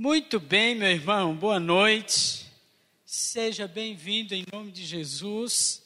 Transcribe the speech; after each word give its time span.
Muito 0.00 0.38
bem, 0.38 0.76
meu 0.76 0.88
irmão, 0.88 1.34
boa 1.34 1.58
noite. 1.58 2.46
Seja 3.04 3.66
bem-vindo 3.66 4.32
em 4.32 4.44
nome 4.52 4.70
de 4.70 4.86
Jesus. 4.86 5.82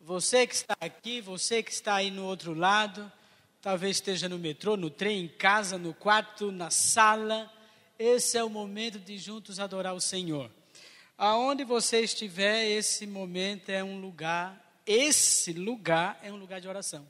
Você 0.00 0.46
que 0.46 0.54
está 0.54 0.74
aqui, 0.80 1.20
você 1.20 1.62
que 1.62 1.70
está 1.70 1.96
aí 1.96 2.10
no 2.10 2.24
outro 2.24 2.54
lado, 2.54 3.12
talvez 3.60 3.98
esteja 3.98 4.30
no 4.30 4.38
metrô, 4.38 4.78
no 4.78 4.88
trem, 4.88 5.24
em 5.24 5.28
casa, 5.28 5.76
no 5.76 5.92
quarto, 5.92 6.50
na 6.50 6.70
sala. 6.70 7.52
Esse 7.98 8.38
é 8.38 8.42
o 8.42 8.48
momento 8.48 8.98
de 8.98 9.18
juntos 9.18 9.60
adorar 9.60 9.94
o 9.94 10.00
Senhor. 10.00 10.50
Aonde 11.18 11.64
você 11.64 12.00
estiver, 12.00 12.66
esse 12.66 13.06
momento 13.06 13.68
é 13.68 13.84
um 13.84 14.00
lugar, 14.00 14.80
esse 14.86 15.52
lugar 15.52 16.18
é 16.22 16.32
um 16.32 16.36
lugar 16.36 16.62
de 16.62 16.68
oração. 16.68 17.06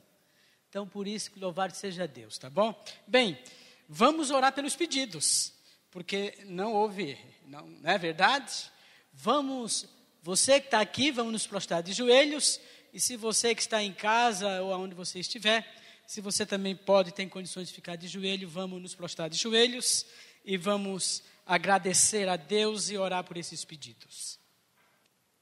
Então, 0.69 0.85
por 0.85 1.07
isso 1.07 1.31
que 1.31 1.39
louvado 1.39 1.73
seja 1.73 2.05
Deus, 2.05 2.37
tá 2.37 2.49
bom? 2.49 2.77
Bem, 3.07 3.39
vamos 3.87 4.31
orar 4.31 4.51
pelos 4.51 4.75
pedidos 4.75 5.54
porque 5.95 6.37
não 6.43 6.73
houve, 6.73 7.17
não, 7.47 7.65
não 7.67 7.89
é 7.89 7.97
verdade? 7.97 8.69
Vamos, 9.13 9.87
você 10.21 10.59
que 10.59 10.67
está 10.67 10.81
aqui, 10.81 11.09
vamos 11.09 11.31
nos 11.31 11.47
prostrar 11.47 11.81
de 11.81 11.93
joelhos, 11.93 12.59
e 12.91 12.99
se 12.99 13.15
você 13.15 13.55
que 13.55 13.61
está 13.61 13.81
em 13.81 13.93
casa 13.93 14.61
ou 14.61 14.73
aonde 14.73 14.93
você 14.93 15.19
estiver, 15.19 15.65
se 16.05 16.19
você 16.19 16.45
também 16.45 16.75
pode, 16.75 17.13
tem 17.13 17.29
condições 17.29 17.69
de 17.69 17.73
ficar 17.73 17.95
de 17.95 18.09
joelho, 18.09 18.45
vamos 18.49 18.81
nos 18.81 18.93
prostrar 18.93 19.29
de 19.29 19.37
joelhos 19.37 20.05
e 20.43 20.57
vamos 20.57 21.23
agradecer 21.45 22.27
a 22.27 22.35
Deus 22.35 22.89
e 22.89 22.97
orar 22.97 23.23
por 23.23 23.37
esses 23.37 23.63
pedidos. 23.63 24.37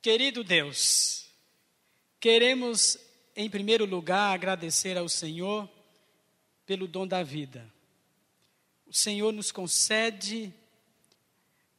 Querido 0.04 0.44
Deus, 0.44 1.26
queremos 2.20 3.00
em 3.36 3.50
primeiro 3.50 3.86
lugar 3.86 4.36
agradecer 4.36 5.00
ao 5.00 5.09
Senhor 5.09 5.67
pelo 6.64 6.88
dom 6.88 7.08
da 7.08 7.23
vida 7.23 7.73
o 8.94 8.96
Senhor 8.96 9.34
nos 9.34 9.52
concede 9.52 10.54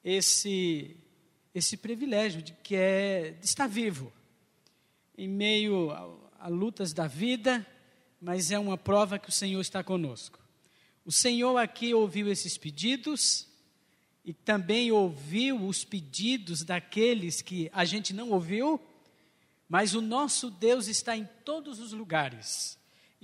esse 0.02 0.96
esse 1.54 1.76
privilégio 1.76 2.42
de 2.42 2.52
que 2.54 2.74
é 2.74 3.36
de 3.38 3.46
estar 3.46 3.68
vivo 3.68 4.12
em 5.16 5.28
meio 5.28 5.92
a, 5.92 6.46
a 6.46 6.48
lutas 6.48 6.92
da 6.92 7.06
vida, 7.06 7.64
mas 8.20 8.50
é 8.50 8.58
uma 8.58 8.76
prova 8.76 9.16
que 9.16 9.28
o 9.28 9.32
Senhor 9.32 9.60
está 9.60 9.84
conosco. 9.84 10.40
O 11.04 11.12
Senhor 11.12 11.56
aqui 11.56 11.94
ouviu 11.94 12.28
esses 12.28 12.58
pedidos 12.58 13.46
e 14.24 14.34
também 14.34 14.90
ouviu 14.90 15.64
os 15.64 15.84
pedidos 15.84 16.64
daqueles 16.64 17.40
que 17.40 17.70
a 17.72 17.84
gente 17.84 18.12
não 18.12 18.30
ouviu, 18.30 18.80
mas 19.68 19.94
o 19.94 20.00
nosso 20.00 20.50
Deus 20.50 20.88
está 20.88 21.16
em 21.16 21.28
todos 21.44 21.78
os 21.78 21.92
lugares. 21.92 22.76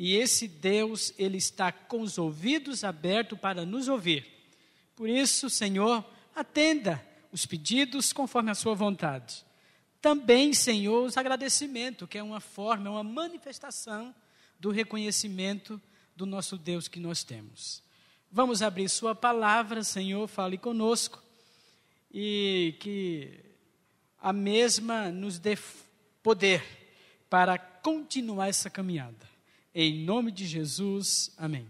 E 0.02 0.16
esse 0.16 0.48
Deus, 0.48 1.12
ele 1.18 1.36
está 1.36 1.70
com 1.70 2.00
os 2.00 2.16
ouvidos 2.16 2.84
abertos 2.84 3.38
para 3.38 3.66
nos 3.66 3.86
ouvir. 3.86 4.26
Por 4.96 5.06
isso, 5.06 5.50
Senhor, 5.50 6.02
atenda 6.34 7.06
os 7.30 7.44
pedidos 7.44 8.10
conforme 8.10 8.50
a 8.50 8.54
sua 8.54 8.74
vontade. 8.74 9.44
Também, 10.00 10.54
Senhor, 10.54 11.04
os 11.04 11.18
agradecimentos, 11.18 12.08
que 12.08 12.16
é 12.16 12.22
uma 12.22 12.40
forma, 12.40 12.86
é 12.86 12.90
uma 12.90 13.04
manifestação 13.04 14.14
do 14.58 14.70
reconhecimento 14.70 15.78
do 16.16 16.24
nosso 16.24 16.56
Deus 16.56 16.88
que 16.88 16.98
nós 16.98 17.22
temos. 17.22 17.82
Vamos 18.32 18.62
abrir 18.62 18.88
Sua 18.88 19.14
palavra, 19.14 19.84
Senhor, 19.84 20.26
fale 20.26 20.56
conosco 20.56 21.22
e 22.10 22.74
que 22.80 23.38
a 24.18 24.32
mesma 24.32 25.10
nos 25.10 25.38
dê 25.38 25.58
poder 26.22 26.64
para 27.28 27.58
continuar 27.58 28.48
essa 28.48 28.70
caminhada. 28.70 29.29
Em 29.72 30.02
nome 30.04 30.32
de 30.32 30.48
Jesus, 30.48 31.32
amém. 31.36 31.64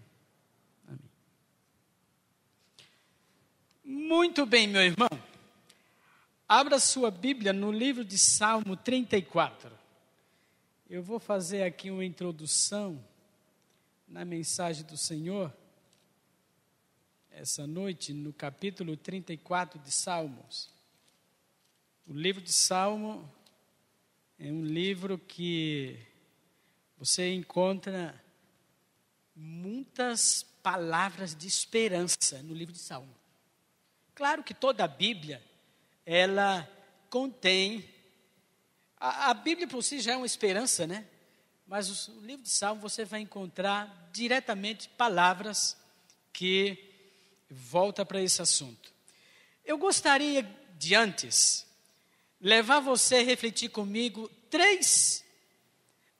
amém. 0.89 1.11
Muito 3.85 4.47
bem, 4.47 4.67
meu 4.67 4.81
irmão. 4.81 5.11
Abra 6.49 6.81
sua 6.81 7.11
Bíblia 7.11 7.53
no 7.53 7.71
livro 7.71 8.03
de 8.03 8.17
Salmo 8.17 8.75
34. 8.75 9.71
Eu 10.89 11.03
vou 11.03 11.21
fazer 11.21 11.63
aqui 11.63 11.91
uma 11.91 12.03
introdução 12.03 13.05
na 14.09 14.25
mensagem 14.25 14.83
do 14.87 14.97
Senhor, 14.97 15.55
essa 17.31 17.67
noite, 17.67 18.15
no 18.15 18.33
capítulo 18.33 18.97
34 18.97 19.79
de 19.79 19.93
Salmos. 19.93 20.71
O 22.09 22.15
livro 22.15 22.41
de 22.41 22.53
Salmo 22.53 23.31
é 24.39 24.51
um 24.51 24.65
livro 24.65 25.19
que 25.19 26.09
você 27.01 27.33
encontra 27.33 28.23
muitas 29.35 30.43
palavras 30.63 31.35
de 31.35 31.49
esperança 31.49 32.43
no 32.43 32.53
livro 32.53 32.75
de 32.75 32.79
Salmo. 32.79 33.17
Claro 34.15 34.45
que 34.45 34.53
toda 34.53 34.85
a 34.85 34.89
Bíblia, 34.89 35.43
ela 36.05 36.69
contém. 37.09 37.89
A, 38.99 39.31
a 39.31 39.35
Bíblia 39.35 39.67
por 39.67 39.83
si 39.83 39.99
já 39.99 40.13
é 40.13 40.17
uma 40.17 40.27
esperança, 40.27 40.87
né? 40.87 41.07
Mas 41.67 42.09
o, 42.09 42.21
livro 42.21 42.43
de 42.43 42.51
Salmo 42.51 42.83
você 42.83 43.03
vai 43.07 43.21
encontrar 43.21 44.11
diretamente 44.13 44.87
palavras 44.91 45.79
que 46.35 46.77
volta 47.49 48.05
para 48.05 48.21
esse 48.21 48.43
assunto. 48.43 48.93
Eu 49.65 49.79
gostaria 49.79 50.43
de 50.77 50.95
antes 50.95 51.67
levar 52.39 52.81
você 52.81 53.17
a 53.17 53.25
refletir 53.25 53.71
comigo 53.71 54.29
três 54.51 55.25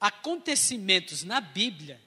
acontecimentos 0.01 1.23
na 1.23 1.39
Bíblia 1.39 2.01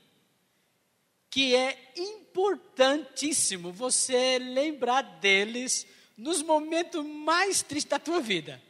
que 1.34 1.52
é 1.52 1.92
importantíssimo 1.96 3.72
você 3.72 4.38
lembrar 4.38 5.02
deles 5.20 5.84
nos 6.16 6.40
momentos 6.42 7.04
mais 7.04 7.60
tristes 7.60 7.90
da 7.90 7.98
tua 7.98 8.20
vida. 8.20 8.62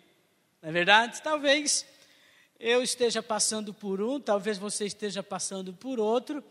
Não 0.62 0.70
é 0.70 0.72
verdade? 0.72 1.20
Talvez 1.20 1.84
eu 2.58 2.82
esteja 2.82 3.22
passando 3.22 3.74
por 3.74 4.00
um, 4.00 4.18
talvez 4.18 4.56
você 4.56 4.86
esteja 4.86 5.22
passando 5.22 5.74
por 5.74 6.00
outro, 6.00 6.42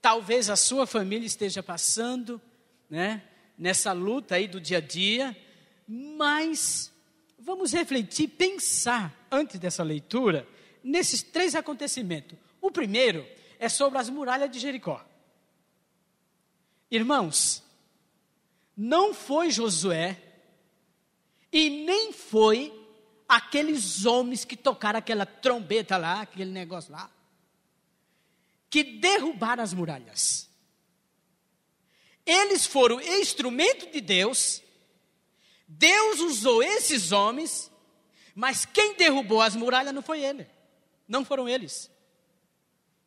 talvez 0.00 0.48
a 0.48 0.54
sua 0.54 0.86
família 0.86 1.26
esteja 1.26 1.60
passando, 1.60 2.40
né, 2.88 3.20
nessa 3.58 3.92
luta 3.92 4.36
aí 4.36 4.46
do 4.46 4.60
dia 4.60 4.78
a 4.78 4.80
dia, 4.80 5.36
mas 5.88 6.92
vamos 7.36 7.72
refletir, 7.72 8.28
pensar 8.28 9.26
antes 9.28 9.58
dessa 9.58 9.82
leitura 9.82 10.46
nesses 10.82 11.22
três 11.22 11.54
acontecimentos. 11.54 12.38
O 12.60 12.70
primeiro 12.70 13.26
é 13.58 13.68
sobre 13.68 13.98
as 13.98 14.08
muralhas 14.08 14.50
de 14.50 14.58
Jericó. 14.58 15.04
Irmãos, 16.90 17.62
não 18.76 19.12
foi 19.12 19.50
Josué 19.50 20.22
e 21.52 21.68
nem 21.68 22.12
foi 22.12 22.72
aqueles 23.28 24.06
homens 24.06 24.44
que 24.44 24.56
tocaram 24.56 24.98
aquela 24.98 25.26
trombeta 25.26 25.96
lá, 25.96 26.22
aquele 26.22 26.50
negócio 26.50 26.92
lá, 26.92 27.10
que 28.70 28.82
derrubaram 28.82 29.62
as 29.62 29.74
muralhas. 29.74 30.48
Eles 32.24 32.66
foram 32.66 33.00
instrumento 33.00 33.90
de 33.90 34.00
Deus, 34.00 34.62
Deus 35.66 36.20
usou 36.20 36.62
esses 36.62 37.12
homens, 37.12 37.70
mas 38.34 38.64
quem 38.64 38.94
derrubou 38.94 39.40
as 39.40 39.56
muralhas 39.56 39.94
não 39.94 40.02
foi 40.02 40.22
ele. 40.22 40.46
Não 41.08 41.24
foram 41.24 41.48
eles. 41.48 41.90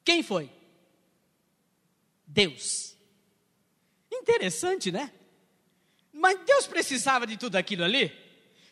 Quem 0.04 0.24
foi? 0.24 0.50
Deus. 2.26 2.98
Interessante, 4.12 4.92
né? 4.92 5.14
Mas 6.12 6.40
Deus 6.46 6.68
precisava 6.68 7.28
de 7.28 7.38
tudo 7.38 7.56
aquilo 7.56 7.84
ali? 7.84 8.12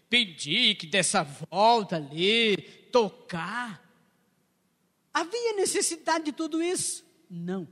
Pedir 0.09 0.75
que 0.75 0.87
dessa 0.87 1.23
volta 1.23 1.97
ali, 1.97 2.57
tocar. 2.91 3.87
Havia 5.13 5.53
necessidade 5.53 6.25
de 6.25 6.31
tudo 6.31 6.61
isso? 6.61 7.05
Não. 7.29 7.67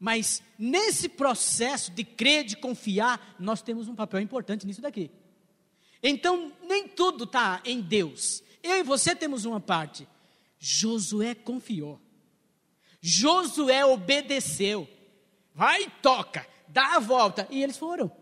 Mas 0.00 0.42
nesse 0.58 1.08
processo 1.08 1.92
de 1.92 2.02
crer, 2.02 2.44
de 2.44 2.56
confiar, 2.56 3.36
nós 3.38 3.62
temos 3.62 3.86
um 3.86 3.94
papel 3.94 4.20
importante 4.20 4.66
nisso 4.66 4.80
daqui. 4.80 5.10
Então, 6.02 6.52
nem 6.62 6.88
tudo 6.88 7.24
está 7.24 7.60
em 7.64 7.80
Deus. 7.80 8.42
Eu 8.62 8.76
e 8.76 8.82
você 8.82 9.14
temos 9.14 9.44
uma 9.44 9.60
parte. 9.60 10.08
Josué 10.64 11.34
confiou. 11.34 12.00
Josué 13.00 13.84
obedeceu. 13.84 14.88
Vai, 15.52 15.90
toca, 16.00 16.46
dá 16.68 16.94
a 16.94 17.00
volta. 17.00 17.48
E 17.50 17.60
eles 17.60 17.76
foram. 17.76 18.12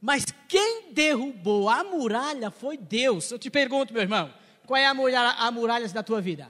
Mas 0.00 0.24
quem 0.48 0.92
derrubou 0.92 1.68
a 1.68 1.82
muralha 1.82 2.48
foi 2.48 2.76
Deus. 2.76 3.28
Eu 3.32 3.40
te 3.40 3.50
pergunto, 3.50 3.92
meu 3.92 4.02
irmão, 4.02 4.32
qual 4.66 4.76
é 4.76 4.86
a 4.86 4.94
muralha, 4.94 5.30
a 5.30 5.50
muralha 5.50 5.88
da 5.88 6.00
tua 6.00 6.20
vida? 6.20 6.48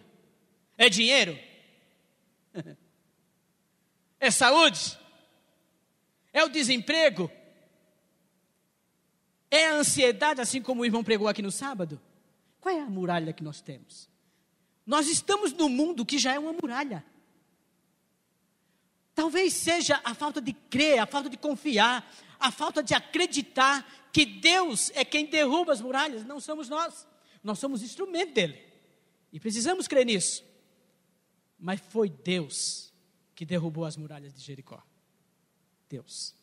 É 0.76 0.90
dinheiro? 0.90 1.38
É 4.22 4.30
saúde? 4.30 4.98
É 6.30 6.44
o 6.44 6.50
desemprego? 6.50 7.30
É 9.50 9.68
a 9.68 9.76
ansiedade, 9.76 10.42
assim 10.42 10.60
como 10.60 10.82
o 10.82 10.84
irmão 10.84 11.02
pregou 11.02 11.26
aqui 11.26 11.40
no 11.40 11.50
sábado? 11.50 11.98
Qual 12.60 12.76
é 12.76 12.80
a 12.80 12.84
muralha 12.84 13.32
que 13.32 13.42
nós 13.42 13.62
temos? 13.62 14.10
Nós 14.90 15.06
estamos 15.06 15.52
no 15.52 15.68
mundo 15.68 16.04
que 16.04 16.18
já 16.18 16.34
é 16.34 16.38
uma 16.40 16.52
muralha. 16.52 17.04
Talvez 19.14 19.52
seja 19.52 20.00
a 20.02 20.14
falta 20.16 20.40
de 20.40 20.52
crer, 20.52 20.98
a 20.98 21.06
falta 21.06 21.30
de 21.30 21.36
confiar, 21.36 22.12
a 22.40 22.50
falta 22.50 22.82
de 22.82 22.92
acreditar 22.92 23.88
que 24.12 24.26
Deus 24.26 24.90
é 24.96 25.04
quem 25.04 25.26
derruba 25.26 25.72
as 25.72 25.80
muralhas, 25.80 26.24
não 26.24 26.40
somos 26.40 26.68
nós. 26.68 27.06
Nós 27.40 27.60
somos 27.60 27.84
instrumento 27.84 28.32
dele. 28.32 28.60
E 29.32 29.38
precisamos 29.38 29.86
crer 29.86 30.04
nisso. 30.04 30.42
Mas 31.56 31.80
foi 31.80 32.10
Deus 32.10 32.92
que 33.36 33.46
derrubou 33.46 33.84
as 33.84 33.96
muralhas 33.96 34.34
de 34.34 34.40
Jericó. 34.40 34.82
Deus. 35.88 36.34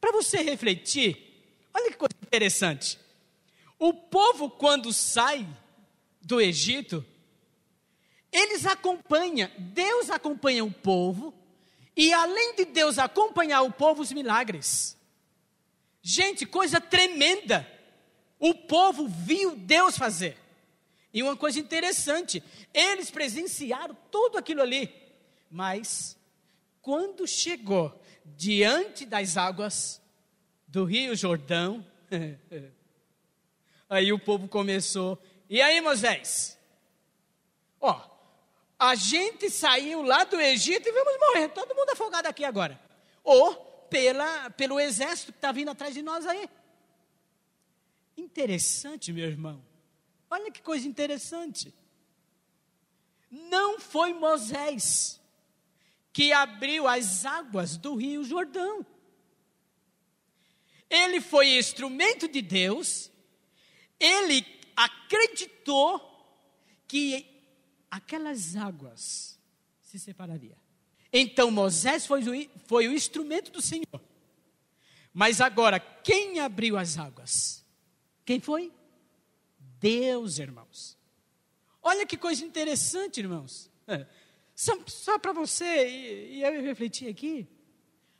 Para 0.00 0.12
você 0.12 0.42
refletir, 0.42 1.66
olha 1.74 1.90
que 1.90 1.96
coisa 1.96 2.14
interessante. 2.22 3.00
O 3.80 3.92
povo, 3.92 4.48
quando 4.48 4.92
sai 4.92 5.44
do 6.20 6.40
Egito, 6.40 7.04
eles 8.32 8.66
acompanham, 8.66 9.50
Deus 9.58 10.10
acompanha 10.10 10.64
o 10.64 10.70
povo, 10.70 11.34
e 11.96 12.12
além 12.12 12.54
de 12.54 12.64
Deus 12.64 12.98
acompanhar 12.98 13.62
o 13.62 13.72
povo, 13.72 14.02
os 14.02 14.12
milagres. 14.12 14.96
Gente, 16.02 16.46
coisa 16.46 16.80
tremenda. 16.80 17.68
O 18.38 18.54
povo 18.54 19.06
viu 19.06 19.54
Deus 19.54 19.98
fazer. 19.98 20.36
E 21.12 21.22
uma 21.22 21.36
coisa 21.36 21.58
interessante, 21.58 22.42
eles 22.72 23.10
presenciaram 23.10 23.96
tudo 24.10 24.38
aquilo 24.38 24.62
ali. 24.62 24.90
Mas, 25.50 26.16
quando 26.80 27.26
chegou 27.26 28.00
diante 28.24 29.04
das 29.04 29.36
águas 29.36 30.00
do 30.66 30.84
Rio 30.84 31.16
Jordão, 31.16 31.84
aí 33.90 34.12
o 34.12 34.18
povo 34.18 34.46
começou. 34.46 35.20
E 35.50 35.60
aí, 35.60 35.80
Moisés? 35.80 36.56
Ó, 37.80 38.08
a 38.78 38.94
gente 38.94 39.50
saiu 39.50 40.00
lá 40.00 40.22
do 40.22 40.40
Egito 40.40 40.88
e 40.88 40.92
vamos 40.92 41.18
morrer, 41.18 41.48
todo 41.48 41.74
mundo 41.74 41.90
afogado 41.90 42.26
aqui 42.26 42.44
agora. 42.44 42.80
Ou 43.24 43.56
pela, 43.90 44.48
pelo 44.50 44.78
exército 44.78 45.32
que 45.32 45.38
está 45.38 45.50
vindo 45.50 45.72
atrás 45.72 45.92
de 45.92 46.02
nós 46.02 46.24
aí. 46.24 46.48
Interessante, 48.16 49.12
meu 49.12 49.26
irmão. 49.26 49.60
Olha 50.30 50.52
que 50.52 50.62
coisa 50.62 50.86
interessante. 50.86 51.74
Não 53.28 53.80
foi 53.80 54.12
Moisés 54.12 55.20
que 56.12 56.32
abriu 56.32 56.86
as 56.86 57.24
águas 57.24 57.76
do 57.76 57.96
Rio 57.96 58.22
Jordão. 58.22 58.86
Ele 60.88 61.20
foi 61.20 61.58
instrumento 61.58 62.28
de 62.28 62.40
Deus, 62.40 63.10
ele 63.98 64.59
acreditou 64.84 66.00
que 66.88 67.26
aquelas 67.90 68.56
águas 68.56 69.38
se 69.82 69.98
separariam. 69.98 70.56
Então 71.12 71.50
Moisés 71.50 72.06
foi 72.06 72.22
o, 72.22 72.50
foi 72.66 72.88
o 72.88 72.92
instrumento 72.92 73.50
do 73.50 73.60
Senhor. 73.60 74.00
Mas 75.12 75.40
agora, 75.40 75.78
quem 75.80 76.40
abriu 76.40 76.78
as 76.78 76.96
águas? 76.96 77.64
Quem 78.24 78.40
foi? 78.40 78.72
Deus, 79.78 80.38
irmãos. 80.38 80.96
Olha 81.82 82.06
que 82.06 82.16
coisa 82.16 82.44
interessante, 82.44 83.20
irmãos. 83.20 83.70
É. 83.86 84.06
Só, 84.54 84.78
só 84.86 85.18
para 85.18 85.32
você 85.32 85.88
e, 85.88 86.36
e 86.36 86.42
eu 86.42 86.62
refletir 86.62 87.08
aqui. 87.08 87.48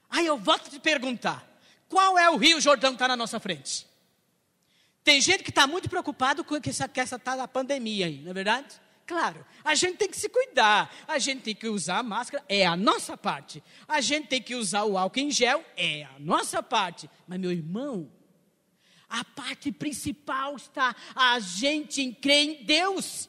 Aí 0.08 0.26
eu 0.26 0.36
volto 0.36 0.66
a 0.66 0.70
te 0.70 0.80
perguntar: 0.80 1.46
qual 1.88 2.18
é 2.18 2.28
o 2.28 2.36
Rio 2.36 2.60
Jordão 2.60 2.90
que 2.90 2.96
está 2.96 3.08
na 3.08 3.16
nossa 3.16 3.38
frente? 3.38 3.86
Tem 5.02 5.20
gente 5.20 5.42
que 5.42 5.50
está 5.50 5.66
muito 5.66 5.88
preocupado 5.88 6.44
com 6.44 6.56
essa, 6.56 6.90
essa 6.94 7.18
tal 7.18 7.36
da 7.36 7.48
pandemia 7.48 8.06
aí, 8.06 8.20
não 8.22 8.30
é 8.30 8.34
verdade? 8.34 8.80
Claro, 9.06 9.44
a 9.64 9.74
gente 9.74 9.96
tem 9.96 10.08
que 10.08 10.16
se 10.16 10.28
cuidar, 10.28 10.94
a 11.08 11.18
gente 11.18 11.42
tem 11.42 11.54
que 11.54 11.68
usar 11.68 11.98
a 11.98 12.02
máscara, 12.02 12.44
é 12.48 12.64
a 12.64 12.76
nossa 12.76 13.16
parte. 13.16 13.60
A 13.88 14.00
gente 14.00 14.28
tem 14.28 14.40
que 14.40 14.54
usar 14.54 14.84
o 14.84 14.96
álcool 14.96 15.18
em 15.18 15.32
gel, 15.32 15.64
é 15.76 16.04
a 16.04 16.18
nossa 16.20 16.62
parte. 16.62 17.10
Mas, 17.26 17.40
meu 17.40 17.50
irmão, 17.50 18.08
a 19.08 19.24
parte 19.24 19.72
principal 19.72 20.54
está 20.54 20.94
a 21.16 21.40
gente 21.40 22.12
crer 22.12 22.50
em 22.50 22.64
Deus. 22.64 23.28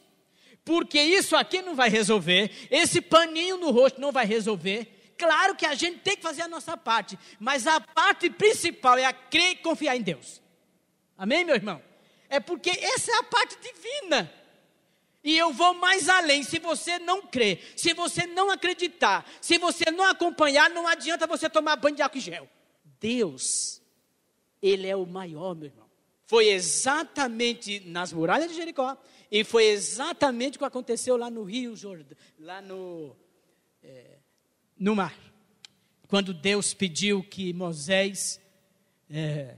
Porque 0.64 1.02
isso 1.02 1.36
aqui 1.36 1.64
não 1.64 1.74
vai 1.74 1.90
resolver, 1.90 2.52
esse 2.70 3.02
paninho 3.02 3.58
no 3.58 3.72
rosto 3.72 4.00
não 4.00 4.12
vai 4.12 4.28
resolver. 4.28 5.16
Claro 5.18 5.56
que 5.56 5.66
a 5.66 5.74
gente 5.74 6.00
tem 6.02 6.16
que 6.16 6.22
fazer 6.22 6.44
a 6.44 6.48
nossa 6.48 6.78
parte, 6.78 7.18
mas 7.40 7.66
a 7.66 7.80
parte 7.82 8.30
principal 8.30 9.00
é 9.00 9.06
a 9.06 9.14
crer 9.14 9.54
e 9.54 9.56
confiar 9.56 9.96
em 9.96 10.02
Deus. 10.04 10.42
Amém, 11.22 11.46
meu 11.46 11.54
irmão? 11.54 11.80
É 12.28 12.40
porque 12.40 12.72
essa 12.72 13.12
é 13.12 13.16
a 13.20 13.24
parte 13.24 13.56
divina. 13.62 14.34
E 15.24 15.38
eu 15.38 15.54
vou 15.54 15.76
mais 15.76 16.10
além. 16.10 16.42
Se 16.42 16.58
você 16.58 16.98
não 16.98 17.22
crer, 17.28 17.62
se 17.76 17.94
você 17.94 18.26
não 18.26 18.50
acreditar, 18.50 19.30
se 19.40 19.60
você 19.60 19.92
não 19.92 20.06
acompanhar, 20.06 20.68
não 20.72 20.88
adianta 20.88 21.28
você 21.28 21.48
tomar 21.48 21.76
banho 21.76 21.96
de 21.96 22.02
álcool 22.02 22.18
e 22.18 22.22
gel. 22.22 22.50
Deus 23.00 23.80
ele 24.60 24.88
é 24.88 24.96
o 24.96 25.06
maior, 25.06 25.54
meu 25.54 25.68
irmão. 25.68 25.86
Foi 26.26 26.48
exatamente 26.48 27.82
nas 27.82 28.12
muralhas 28.12 28.50
de 28.50 28.56
Jericó 28.56 28.98
e 29.30 29.44
foi 29.44 29.66
exatamente 29.66 30.56
o 30.56 30.60
que 30.60 30.66
aconteceu 30.66 31.18
lá 31.18 31.30
no 31.30 31.44
Rio 31.44 31.76
Jordão, 31.76 32.18
lá 32.40 32.64
no, 32.64 33.16
é, 33.84 34.18
no 34.76 34.96
mar. 34.96 35.16
Quando 36.08 36.34
Deus 36.34 36.74
pediu 36.74 37.24
que 37.24 37.54
Moisés, 37.54 38.42
é, 39.08 39.58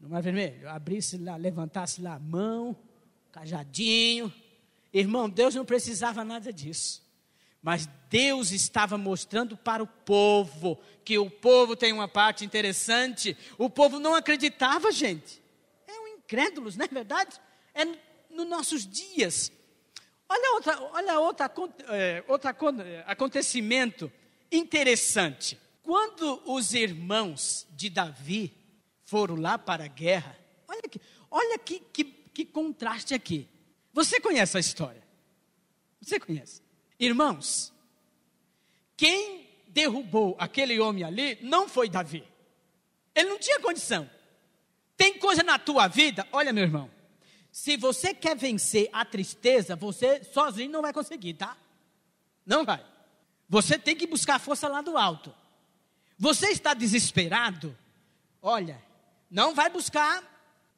no 0.00 0.08
Mar 0.08 0.22
Vermelho, 0.22 0.68
abrisse 0.68 1.18
lá, 1.18 1.36
levantasse 1.36 2.00
lá 2.00 2.14
a 2.14 2.18
mão, 2.18 2.76
cajadinho. 3.32 4.32
Irmão, 4.92 5.28
Deus 5.28 5.54
não 5.54 5.64
precisava 5.64 6.24
nada 6.24 6.52
disso. 6.52 7.06
Mas 7.60 7.88
Deus 8.08 8.52
estava 8.52 8.96
mostrando 8.96 9.56
para 9.56 9.82
o 9.82 9.86
povo 9.86 10.78
que 11.04 11.18
o 11.18 11.28
povo 11.28 11.74
tem 11.74 11.92
uma 11.92 12.06
parte 12.06 12.44
interessante. 12.44 13.36
O 13.56 13.68
povo 13.68 13.98
não 13.98 14.14
acreditava, 14.14 14.92
gente. 14.92 15.42
É 15.86 16.00
um 16.00 16.08
incrédulos, 16.08 16.76
não 16.76 16.84
é 16.84 16.88
verdade? 16.88 17.40
É 17.74 17.84
nos 18.30 18.46
nossos 18.46 18.86
dias. 18.86 19.50
Olha 20.28 20.54
outra, 20.54 20.82
olha 20.92 21.20
outra, 21.20 21.52
é, 21.88 22.24
outra 22.28 22.56
é, 22.84 23.04
acontecimento 23.06 24.12
interessante. 24.52 25.58
Quando 25.82 26.42
os 26.44 26.74
irmãos 26.74 27.66
de 27.70 27.88
Davi 27.88 28.54
foram 29.08 29.36
lá 29.36 29.56
para 29.56 29.84
a 29.84 29.88
guerra, 29.88 30.38
olha 30.68 30.82
que, 30.82 31.00
olha 31.30 31.58
que, 31.58 31.80
que, 31.80 32.04
que 32.04 32.44
contraste 32.44 33.14
aqui. 33.14 33.48
Você 33.90 34.20
conhece 34.20 34.58
a 34.58 34.60
história? 34.60 35.02
Você 35.98 36.20
conhece? 36.20 36.60
Irmãos, 37.00 37.72
quem 38.98 39.48
derrubou 39.68 40.36
aquele 40.38 40.78
homem 40.78 41.04
ali 41.04 41.38
não 41.40 41.66
foi 41.66 41.88
Davi. 41.88 42.22
Ele 43.14 43.30
não 43.30 43.38
tinha 43.38 43.58
condição. 43.60 44.08
Tem 44.94 45.18
coisa 45.18 45.42
na 45.42 45.58
tua 45.58 45.88
vida, 45.88 46.28
olha 46.30 46.52
meu 46.52 46.64
irmão. 46.64 46.90
Se 47.50 47.78
você 47.78 48.12
quer 48.12 48.36
vencer 48.36 48.90
a 48.92 49.06
tristeza, 49.06 49.74
você 49.74 50.22
sozinho 50.22 50.70
não 50.70 50.82
vai 50.82 50.92
conseguir, 50.92 51.32
tá? 51.32 51.56
Não 52.44 52.62
vai. 52.62 52.84
Você 53.48 53.78
tem 53.78 53.96
que 53.96 54.06
buscar 54.06 54.38
força 54.38 54.68
lá 54.68 54.82
do 54.82 54.98
alto. 54.98 55.34
Você 56.18 56.48
está 56.48 56.74
desesperado? 56.74 57.74
Olha, 58.42 58.86
não 59.30 59.54
vai 59.54 59.70
buscar 59.70 60.22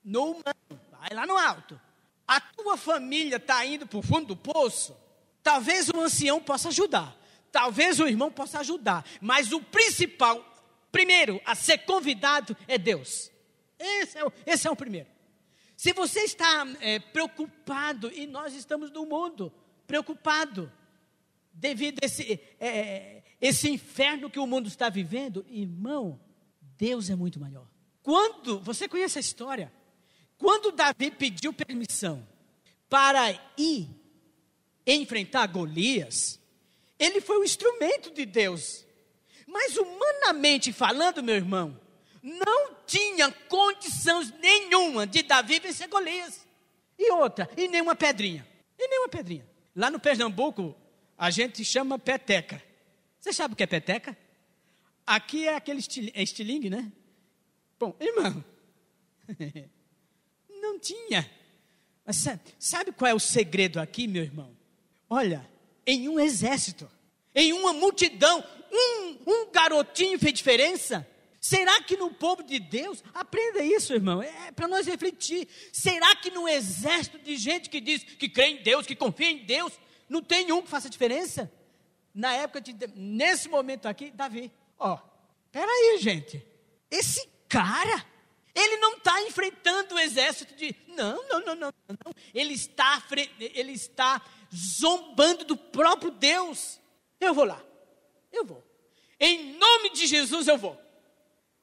no 0.05 0.33
humano, 0.33 0.81
vai 0.91 1.11
lá 1.13 1.27
no 1.27 1.37
alto. 1.37 1.81
A 2.27 2.41
tua 2.41 2.77
família 2.77 3.37
está 3.37 3.65
indo 3.65 3.87
para 3.87 3.99
o 3.99 4.03
fundo 4.03 4.29
do 4.29 4.37
poço, 4.37 4.97
Talvez 5.43 5.89
o 5.89 6.01
ancião 6.01 6.41
possa 6.41 6.69
ajudar, 6.69 7.17
talvez 7.51 7.99
o 7.99 8.07
irmão 8.07 8.31
possa 8.31 8.61
ajudar, 8.61 9.05
mas 9.21 9.53
o 9.53 9.61
principal, 9.61 10.45
primeiro, 10.93 11.41
a 11.45 11.55
ser 11.55 11.79
convidado 11.79 12.57
é 12.69 12.77
Deus. 12.77 13.31
Esse 13.79 14.19
é 14.19 14.25
o, 14.25 14.33
esse 14.45 14.69
é 14.69 14.71
o 14.71 14.77
primeiro. 14.77 15.09
Se 15.77 15.95
você 15.95 16.21
está 16.21 16.67
é, 16.81 16.99
preocupado, 16.99 18.13
e 18.13 18.27
nós 18.27 18.55
estamos 18.55 18.91
no 18.91 19.07
mundo 19.07 19.53
preocupado, 19.87 20.71
devido 21.55 22.01
a 22.03 22.07
esse, 22.07 22.39
é, 22.61 23.23
esse 23.41 23.71
inferno 23.71 24.29
que 24.29 24.39
o 24.39 24.47
mundo 24.47 24.69
está 24.69 24.91
vivendo, 24.91 25.45
irmão, 25.49 26.21
Deus 26.77 27.09
é 27.09 27.17
muito 27.17 27.41
maior. 27.41 27.67
Quando, 28.03 28.61
você 28.61 28.89
conhece 28.89 29.19
a 29.19 29.21
história? 29.21 29.73
Quando 30.39 30.73
Davi 30.73 31.11
pediu 31.11 31.53
permissão 31.53 32.27
para 32.89 33.31
ir 33.59 33.89
enfrentar 34.87 35.47
Golias, 35.47 36.41
ele 36.99 37.21
foi 37.21 37.39
o 37.39 37.45
instrumento 37.45 38.11
de 38.11 38.25
Deus. 38.25 38.85
Mas 39.47 39.77
humanamente 39.77 40.73
falando, 40.73 41.23
meu 41.23 41.35
irmão, 41.35 41.79
não 42.23 42.75
tinha 42.87 43.31
condições 43.49 44.33
nenhuma 44.41 45.07
de 45.07 45.23
Davi 45.23 45.61
vencer 45.61 45.89
Golias. 45.89 46.47
E 46.99 47.11
outra, 47.13 47.49
e 47.57 47.69
nenhuma 47.69 47.95
pedrinha. 47.95 48.47
E 48.79 48.89
nenhuma 48.89 49.09
pedrinha. 49.09 49.47
Lá 49.75 49.91
no 49.91 50.01
Pernambuco, 50.01 50.75
a 51.17 51.31
gente 51.31 51.65
chama 51.65 51.99
peteca. 51.99 52.63
Você 53.21 53.33
sabe 53.33 53.55
o 53.55 53.57
que 53.57 53.63
é 53.63 53.67
peteca? 53.67 54.17
Aqui 55.07 55.47
é 55.47 55.55
aquele 55.55 55.83
é 56.15 56.23
estilingue, 56.23 56.71
né? 56.71 56.91
Bom, 57.81 57.97
irmão, 57.99 58.45
não 60.61 60.79
tinha. 60.79 61.29
Mas 62.05 62.23
sabe, 62.59 62.93
qual 62.93 63.11
é 63.11 63.15
o 63.15 63.19
segredo 63.19 63.81
aqui, 63.81 64.07
meu 64.07 64.23
irmão? 64.23 64.55
Olha, 65.09 65.49
em 65.87 66.07
um 66.07 66.21
exército, 66.21 66.91
em 67.35 67.55
uma 67.55 67.73
multidão, 67.73 68.45
um, 68.71 69.19
um 69.27 69.51
garotinho 69.51 70.19
fez 70.19 70.35
diferença. 70.35 71.09
Será 71.41 71.83
que 71.83 71.97
no 71.97 72.13
povo 72.13 72.43
de 72.43 72.59
Deus, 72.59 73.03
aprenda 73.15 73.65
isso, 73.65 73.95
irmão, 73.95 74.23
é 74.23 74.53
para 74.53 74.69
nós 74.69 74.87
refletir. 74.87 75.49
Será 75.73 76.15
que 76.17 76.31
no 76.31 76.47
exército 76.47 77.19
de 77.19 77.35
gente 77.39 77.71
que 77.71 77.81
diz 77.81 78.03
que 78.03 78.29
crê 78.29 78.49
em 78.49 78.63
Deus, 78.63 78.85
que 78.85 78.95
confia 78.95 79.31
em 79.31 79.39
Deus, 79.39 79.73
não 80.07 80.23
tem 80.23 80.53
um 80.53 80.61
que 80.61 80.69
faça 80.69 80.91
diferença? 80.91 81.51
Na 82.13 82.35
época 82.35 82.61
de, 82.61 82.75
nesse 82.95 83.49
momento 83.49 83.87
aqui, 83.87 84.11
Davi, 84.11 84.53
ó, 84.79 84.99
peraí, 85.51 85.97
gente, 85.99 86.45
esse 86.91 87.27
cara, 87.51 88.07
ele 88.55 88.77
não 88.77 88.97
está 88.97 89.21
enfrentando 89.23 89.97
o 89.97 89.99
exército 89.99 90.55
de, 90.55 90.75
não, 90.87 91.29
não, 91.29 91.41
não, 91.41 91.55
não, 91.57 91.73
não, 91.89 92.15
ele 92.33 92.55
está, 92.55 93.03
ele 93.39 93.73
está 93.73 94.23
zombando 94.55 95.45
do 95.45 95.57
próprio 95.57 96.13
Deus. 96.13 96.81
Eu 97.21 97.35
vou 97.35 97.45
lá, 97.45 97.63
eu 98.33 98.45
vou, 98.45 98.65
em 99.19 99.53
nome 99.59 99.91
de 99.91 100.07
Jesus 100.07 100.47
eu 100.49 100.57
vou. 100.57 100.81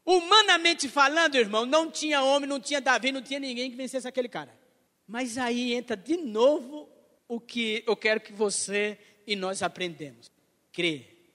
Humanamente 0.06 0.88
falando, 0.88 1.36
irmão, 1.36 1.66
não 1.66 1.90
tinha 1.90 2.22
homem, 2.22 2.48
não 2.48 2.62
tinha 2.62 2.80
Davi, 2.80 3.12
não 3.12 3.22
tinha 3.22 3.40
ninguém 3.40 3.70
que 3.70 3.76
vencesse 3.76 4.08
aquele 4.08 4.30
cara. 4.30 4.58
Mas 5.06 5.38
aí 5.38 5.74
entra 5.74 5.98
de 5.98 6.18
novo 6.18 6.90
o 7.28 7.40
que 7.40 7.84
eu 7.86 7.96
quero 7.96 8.22
que 8.22 8.32
você 8.32 8.98
e 9.26 9.36
nós 9.36 9.62
aprendemos: 9.62 10.32
crer, 10.72 11.32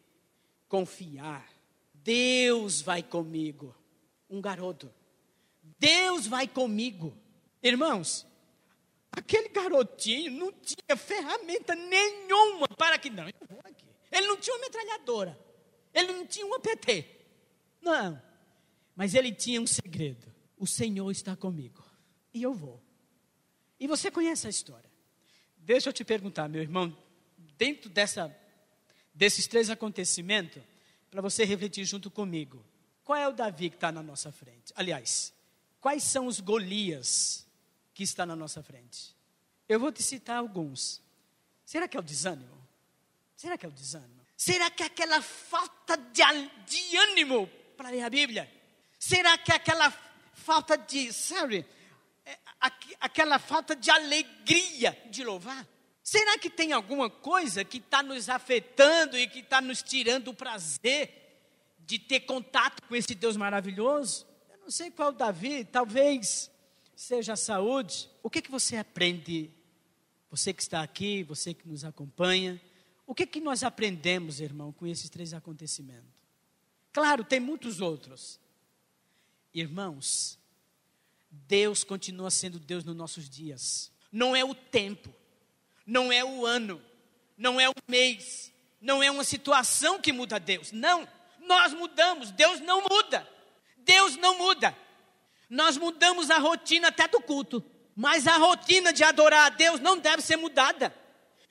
confiar. 0.69 1.51
Deus 1.95 2.81
vai 2.81 3.03
comigo. 3.03 3.75
Um 4.33 4.41
garoto. 4.41 4.91
Deus 5.79 6.27
vai 6.27 6.49
comigo. 6.49 7.15
Irmãos, 7.62 8.27
aquele 9.12 9.51
garotinho 9.51 10.33
não 10.33 10.51
tinha 10.53 10.97
ferramenta 10.97 11.75
nenhuma 11.75 12.67
para 12.69 12.99
que 12.99 13.11
não. 13.11 13.29
Ele 13.29 14.27
não 14.27 14.39
tinha 14.39 14.57
uma 14.57 14.62
metralhadora. 14.62 15.39
Ele 15.93 16.12
não 16.15 16.27
tinha 16.27 16.47
um 16.47 16.55
APT. 16.55 17.07
Não. 17.81 18.21
Mas 18.97 19.15
ele 19.15 19.33
tinha 19.33 19.61
um 19.61 19.67
segredo: 19.67 20.33
o 20.59 20.67
Senhor 20.67 21.11
está 21.11 21.37
comigo 21.37 21.85
e 22.33 22.43
eu 22.43 22.55
vou. 22.55 22.83
E 23.79 23.87
você 23.87 24.11
conhece 24.11 24.47
a 24.47 24.51
história. 24.51 24.91
Deixa 25.59 25.91
eu 25.91 25.93
te 25.93 26.05
perguntar, 26.05 26.49
meu 26.49 26.62
irmão, 26.62 26.97
dentro 27.59 27.91
dessa, 27.91 28.35
desses 29.15 29.47
três 29.47 29.69
acontecimentos, 29.69 30.62
para 31.11 31.21
você 31.21 31.45
refletir 31.45 31.85
junto 31.85 32.11
comigo, 32.11 32.65
qual 33.05 33.19
é 33.19 33.29
o 33.29 33.33
Davi 33.33 33.71
que 33.71 33.77
está 33.77 33.91
na 33.91 34.03
nossa 34.03 34.31
frente? 34.31 34.73
Aliás, 34.77 35.33
quais 35.81 36.05
são 36.05 36.27
os 36.27 36.41
Golias 36.41 37.47
que 37.95 38.03
está 38.03 38.25
na 38.25 38.37
nossa 38.37 38.63
frente? 38.63 39.15
Eu 39.69 39.81
vou 39.81 39.91
te 39.91 40.03
citar 40.03 40.37
alguns. 40.37 41.03
Será 41.65 41.89
que 41.89 41.97
é 41.97 42.01
o 42.01 42.03
desânimo? 42.03 42.61
Será 43.37 43.59
que 43.59 43.67
é 43.67 43.69
o 43.69 43.73
desânimo? 43.73 44.21
Será 44.37 44.71
que 44.71 44.83
é 44.83 44.87
aquela 44.87 45.21
falta 45.21 45.97
de, 45.97 46.23
de 46.67 46.97
ânimo 46.97 47.49
para 47.77 47.91
ler 47.91 48.03
a 48.03 48.11
Bíblia? 48.11 48.51
Será 48.99 49.37
que 49.39 49.53
aquela 49.53 49.91
falta 50.33 50.77
de, 50.77 51.13
sabe, 51.13 51.67
é, 52.25 52.39
aquela 53.01 53.39
falta 53.39 53.75
de 53.75 53.91
alegria 53.91 54.97
de 55.11 55.25
louvar? 55.25 55.67
Será 56.03 56.39
que 56.39 56.51
tem 56.51 56.73
alguma 56.73 57.09
coisa 57.09 57.65
que 57.65 57.79
está 57.79 58.03
nos 58.03 58.29
afetando 58.29 59.17
e 59.17 59.29
que 59.29 59.41
está 59.41 59.61
nos 59.61 59.83
tirando 59.83 60.29
o 60.29 60.35
prazer 60.35 61.22
de 61.87 61.99
ter 61.99 62.21
contato 62.21 62.83
com 62.83 62.95
esse 62.95 63.15
Deus 63.15 63.37
maravilhoso? 63.37 64.27
Eu 64.51 64.59
não 64.59 64.71
sei 64.71 64.91
qual 64.91 65.12
Davi, 65.12 65.65
talvez 65.65 66.51
seja 66.95 67.33
a 67.33 67.37
saúde. 67.37 68.09
O 68.23 68.31
que, 68.31 68.43
que 68.43 68.51
você 68.51 68.77
aprende? 68.77 69.51
Você 70.31 70.53
que 70.53 70.62
está 70.62 70.83
aqui, 70.83 71.23
você 71.23 71.53
que 71.53 71.69
nos 71.69 71.85
acompanha, 71.85 72.61
o 73.07 73.15
que, 73.15 73.27
que 73.27 73.41
nós 73.41 73.62
aprendemos, 73.62 74.41
irmão, 74.41 74.73
com 74.73 74.87
esses 74.87 75.11
três 75.11 75.35
acontecimentos? 75.35 76.23
Claro, 76.93 77.25
tem 77.25 77.41
muitos 77.41 77.81
outros. 77.81 78.41
Irmãos, 79.53 80.39
Deus 81.31 81.85
continua 81.85 82.31
sendo 82.31 82.59
Deus 82.59 82.85
nos 82.85 82.97
nossos 82.97 83.29
dias. 83.29 83.91
Não 84.11 84.37
é 84.37 84.45
o 84.45 84.55
tempo, 84.55 85.12
não 85.87 86.12
é 86.12 86.25
o 86.25 86.47
ano, 86.47 86.81
não 87.37 87.61
é 87.61 87.69
o 87.69 87.75
mês, 87.89 88.53
não 88.81 89.03
é 89.03 89.11
uma 89.11 89.25
situação 89.25 90.01
que 90.01 90.12
muda 90.12 90.39
Deus. 90.39 90.73
Não, 90.73 91.09
nós 91.47 91.73
mudamos, 91.73 92.31
Deus 92.31 92.61
não 92.61 92.83
muda. 92.83 93.29
Deus 93.79 94.17
não 94.17 94.39
muda. 94.39 94.77
Nós 95.49 95.77
mudamos 95.77 96.31
a 96.31 96.39
rotina 96.39 96.89
até 96.89 97.07
do 97.07 97.21
culto, 97.21 97.63
mas 97.95 98.27
a 98.27 98.37
rotina 98.37 98.93
de 98.93 99.05
adorar 99.05 99.47
a 99.47 99.49
Deus 99.51 99.81
não 99.81 99.99
deve 99.99 100.23
ser 100.23 100.37
mudada. 100.37 100.95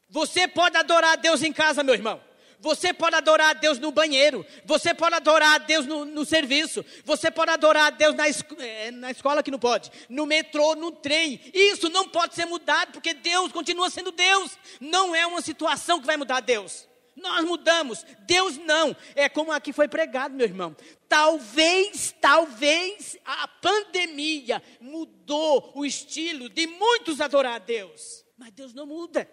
Você 0.10 0.48
pode 0.48 0.76
adorar 0.76 1.14
a 1.14 1.16
Deus 1.16 1.44
em 1.44 1.54
casa, 1.54 1.84
meu 1.84 1.94
irmão. 1.94 2.22
Você 2.60 2.94
pode 2.94 3.16
adorar 3.16 3.50
a 3.50 3.54
Deus 3.54 3.80
no 3.80 3.92
banheiro. 3.92 4.46
Você 4.66 4.94
pode 4.94 5.16
adorar 5.16 5.56
a 5.56 5.58
Deus 5.58 5.86
no, 5.88 6.06
no 6.06 6.24
serviço. 6.24 6.86
Você 7.04 7.32
pode 7.32 7.50
adorar 7.50 7.88
a 7.88 7.90
Deus 7.90 8.16
na, 8.16 8.26
é, 8.64 8.92
na 8.92 9.10
escola 9.10 9.42
que 9.42 9.50
não 9.50 9.58
pode. 9.58 9.92
No 10.08 10.28
metrô, 10.28 10.76
no 10.76 10.92
trem. 10.92 11.40
Isso 11.54 11.90
não 11.90 12.08
pode 12.08 12.36
ser 12.36 12.46
mudado, 12.46 12.92
porque 12.92 13.16
Deus 13.16 13.52
continua 13.52 13.90
sendo 13.90 14.12
Deus. 14.12 14.58
Não 14.80 15.16
é 15.16 15.26
uma 15.26 15.42
situação 15.42 16.00
que 16.00 16.06
vai 16.06 16.18
mudar 16.18 16.40
Deus. 16.42 16.88
Nós 17.16 17.44
mudamos, 17.46 18.06
Deus 18.22 18.58
não. 18.58 18.96
É 19.16 19.28
como 19.28 19.52
aqui 19.52 19.74
foi 19.74 19.88
pregado, 19.88 20.36
meu 20.36 20.46
irmão. 20.46 20.76
Talvez, 21.08 22.16
talvez 22.20 23.18
a 23.26 23.48
pandemia 23.48 24.62
mudou 24.80 25.72
o 25.76 25.86
estilo 25.86 26.50
de 26.50 26.68
muitos 26.68 27.22
adorar 27.22 27.56
a 27.56 27.60
Deus. 27.60 28.26
Mas 28.38 28.52
Deus 28.52 28.74
não 28.74 28.86
muda. 28.86 29.30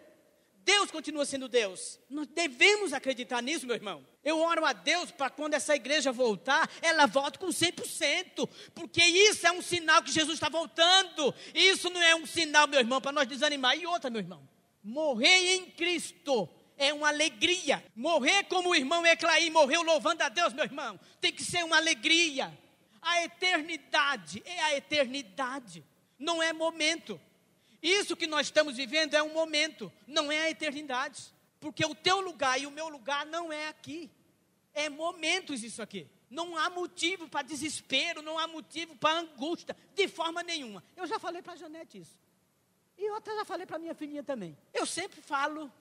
Deus 0.68 0.90
continua 0.90 1.24
sendo 1.24 1.48
Deus. 1.48 1.98
Nós 2.10 2.26
devemos 2.26 2.92
acreditar 2.92 3.42
nisso, 3.42 3.66
meu 3.66 3.74
irmão. 3.74 4.04
Eu 4.22 4.38
oro 4.38 4.66
a 4.66 4.74
Deus 4.74 5.10
para 5.10 5.30
quando 5.30 5.54
essa 5.54 5.74
igreja 5.74 6.12
voltar, 6.12 6.70
ela 6.82 7.06
volte 7.06 7.38
com 7.38 7.46
100%, 7.46 8.46
porque 8.74 9.02
isso 9.02 9.46
é 9.46 9.50
um 9.50 9.62
sinal 9.62 10.02
que 10.02 10.12
Jesus 10.12 10.34
está 10.34 10.50
voltando. 10.50 11.34
Isso 11.54 11.88
não 11.88 12.02
é 12.02 12.14
um 12.14 12.26
sinal, 12.26 12.68
meu 12.68 12.80
irmão, 12.80 13.00
para 13.00 13.12
nós 13.12 13.26
desanimar. 13.26 13.78
E 13.78 13.86
outra, 13.86 14.10
meu 14.10 14.20
irmão, 14.20 14.46
morrer 14.84 15.54
em 15.54 15.70
Cristo 15.70 16.46
é 16.78 16.94
uma 16.94 17.08
alegria. 17.08 17.84
Morrer 17.94 18.44
como 18.44 18.70
o 18.70 18.74
irmão 18.74 19.04
Eclaí 19.04 19.50
morreu 19.50 19.82
louvando 19.82 20.22
a 20.22 20.28
Deus, 20.28 20.52
meu 20.52 20.64
irmão, 20.64 20.98
tem 21.20 21.32
que 21.32 21.44
ser 21.44 21.64
uma 21.64 21.76
alegria. 21.76 22.56
A 23.02 23.24
eternidade 23.24 24.42
é 24.46 24.60
a 24.60 24.76
eternidade, 24.76 25.84
não 26.18 26.42
é 26.42 26.52
momento. 26.52 27.20
Isso 27.82 28.16
que 28.16 28.26
nós 28.26 28.46
estamos 28.46 28.76
vivendo 28.76 29.14
é 29.14 29.22
um 29.22 29.32
momento, 29.32 29.92
não 30.06 30.32
é 30.32 30.42
a 30.42 30.50
eternidade. 30.50 31.32
Porque 31.60 31.84
o 31.84 31.94
teu 31.94 32.20
lugar 32.20 32.60
e 32.60 32.66
o 32.66 32.70
meu 32.70 32.88
lugar 32.88 33.26
não 33.26 33.52
é 33.52 33.68
aqui. 33.68 34.10
É 34.72 34.88
momentos 34.88 35.62
isso 35.62 35.82
aqui. 35.82 36.06
Não 36.30 36.56
há 36.56 36.70
motivo 36.70 37.28
para 37.28 37.42
desespero, 37.42 38.22
não 38.22 38.38
há 38.38 38.46
motivo 38.46 38.94
para 38.96 39.18
angústia, 39.18 39.76
de 39.94 40.06
forma 40.06 40.42
nenhuma. 40.42 40.84
Eu 40.96 41.06
já 41.06 41.18
falei 41.18 41.42
para 41.42 41.54
a 41.54 41.56
Janete 41.56 41.98
isso. 41.98 42.18
E 42.96 43.04
eu 43.08 43.14
até 43.14 43.34
já 43.34 43.44
falei 43.44 43.64
para 43.64 43.78
minha 43.78 43.94
filhinha 43.94 44.22
também. 44.22 44.56
Eu 44.74 44.84
sempre 44.84 45.20
falo 45.22 45.72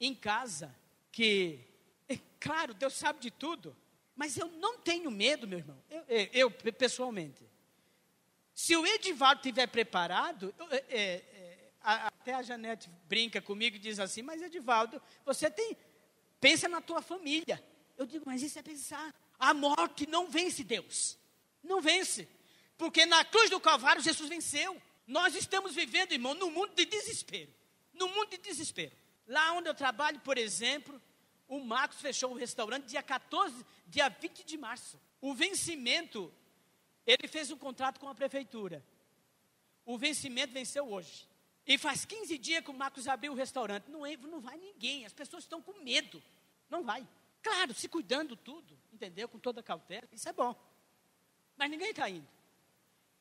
em 0.00 0.14
casa 0.14 0.74
que, 1.12 1.60
é 2.08 2.18
claro, 2.40 2.72
Deus 2.72 2.94
sabe 2.94 3.20
de 3.20 3.30
tudo, 3.30 3.76
mas 4.16 4.36
eu 4.36 4.48
não 4.48 4.78
tenho 4.78 5.10
medo, 5.10 5.46
meu 5.46 5.58
irmão. 5.58 5.80
Eu, 5.90 6.04
eu, 6.08 6.28
eu 6.32 6.50
pessoalmente, 6.72 7.44
se 8.54 8.76
o 8.76 8.86
Edivaldo 8.86 9.40
estiver 9.40 9.66
preparado, 9.66 10.54
é, 10.70 10.76
é, 10.88 11.00
é, 11.00 11.70
até 11.82 12.34
a 12.34 12.42
Janete 12.42 12.90
brinca 13.08 13.40
comigo 13.40 13.76
e 13.76 13.78
diz 13.78 13.98
assim, 13.98 14.22
mas 14.22 14.42
Edivaldo, 14.42 15.00
você 15.24 15.50
tem, 15.50 15.76
pensa 16.40 16.68
na 16.68 16.80
tua 16.80 17.00
família. 17.00 17.62
Eu 17.96 18.06
digo, 18.06 18.24
mas 18.26 18.42
isso 18.42 18.58
é 18.58 18.62
pensar. 18.62 19.14
A 19.38 19.54
morte 19.54 20.06
não 20.06 20.28
vence 20.28 20.64
Deus. 20.64 21.18
Não 21.62 21.80
vence. 21.80 22.28
Porque 22.76 23.04
na 23.06 23.24
cruz 23.24 23.50
do 23.50 23.60
Calvário 23.60 24.02
Jesus 24.02 24.28
venceu. 24.28 24.80
Nós 25.06 25.34
estamos 25.34 25.74
vivendo, 25.74 26.12
irmão, 26.12 26.34
num 26.34 26.50
mundo 26.50 26.74
de 26.74 26.84
desespero. 26.84 27.52
Num 27.92 28.08
mundo 28.08 28.30
de 28.30 28.38
desespero. 28.38 28.92
Lá 29.26 29.52
onde 29.52 29.68
eu 29.68 29.74
trabalho, 29.74 30.20
por 30.20 30.38
exemplo, 30.38 31.00
o 31.48 31.60
Marcos 31.60 32.00
fechou 32.00 32.32
o 32.32 32.36
restaurante 32.36 32.86
dia 32.86 33.02
14, 33.02 33.64
dia 33.86 34.08
20 34.08 34.44
de 34.44 34.56
março. 34.56 35.00
O 35.20 35.34
vencimento 35.34 36.32
ele 37.06 37.26
fez 37.26 37.50
um 37.50 37.56
contrato 37.56 37.98
com 37.98 38.08
a 38.08 38.14
prefeitura. 38.14 38.84
O 39.84 39.98
vencimento 39.98 40.52
venceu 40.52 40.88
hoje. 40.88 41.28
E 41.66 41.76
faz 41.78 42.04
15 42.04 42.38
dias 42.38 42.64
que 42.64 42.70
o 42.70 42.74
Marcos 42.74 43.08
abriu 43.08 43.32
o 43.32 43.34
restaurante. 43.36 43.90
Não, 43.90 44.00
não 44.28 44.40
vai 44.40 44.56
ninguém, 44.56 45.04
as 45.04 45.12
pessoas 45.12 45.44
estão 45.44 45.60
com 45.60 45.72
medo. 45.82 46.22
Não 46.68 46.82
vai. 46.82 47.06
Claro, 47.42 47.74
se 47.74 47.88
cuidando 47.88 48.36
tudo, 48.36 48.78
entendeu? 48.92 49.28
Com 49.28 49.38
toda 49.38 49.62
cautela, 49.62 50.08
isso 50.12 50.28
é 50.28 50.32
bom. 50.32 50.54
Mas 51.56 51.70
ninguém 51.70 51.90
está 51.90 52.08
indo. 52.08 52.28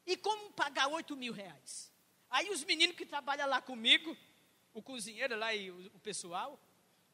E 0.06 0.18
como 0.18 0.51
pagar 0.51 0.88
8 0.88 1.15
mil 1.15 1.34
reais? 1.34 1.91
Aí 2.29 2.50
os 2.50 2.63
meninos 2.63 2.96
que 2.96 3.06
trabalham 3.06 3.48
lá 3.48 3.62
comigo, 3.62 4.15
o 4.79 4.83
cozinheiro 4.83 5.38
lá 5.38 5.53
e 5.53 5.71
o, 5.71 6.00
pessoal, 6.00 6.59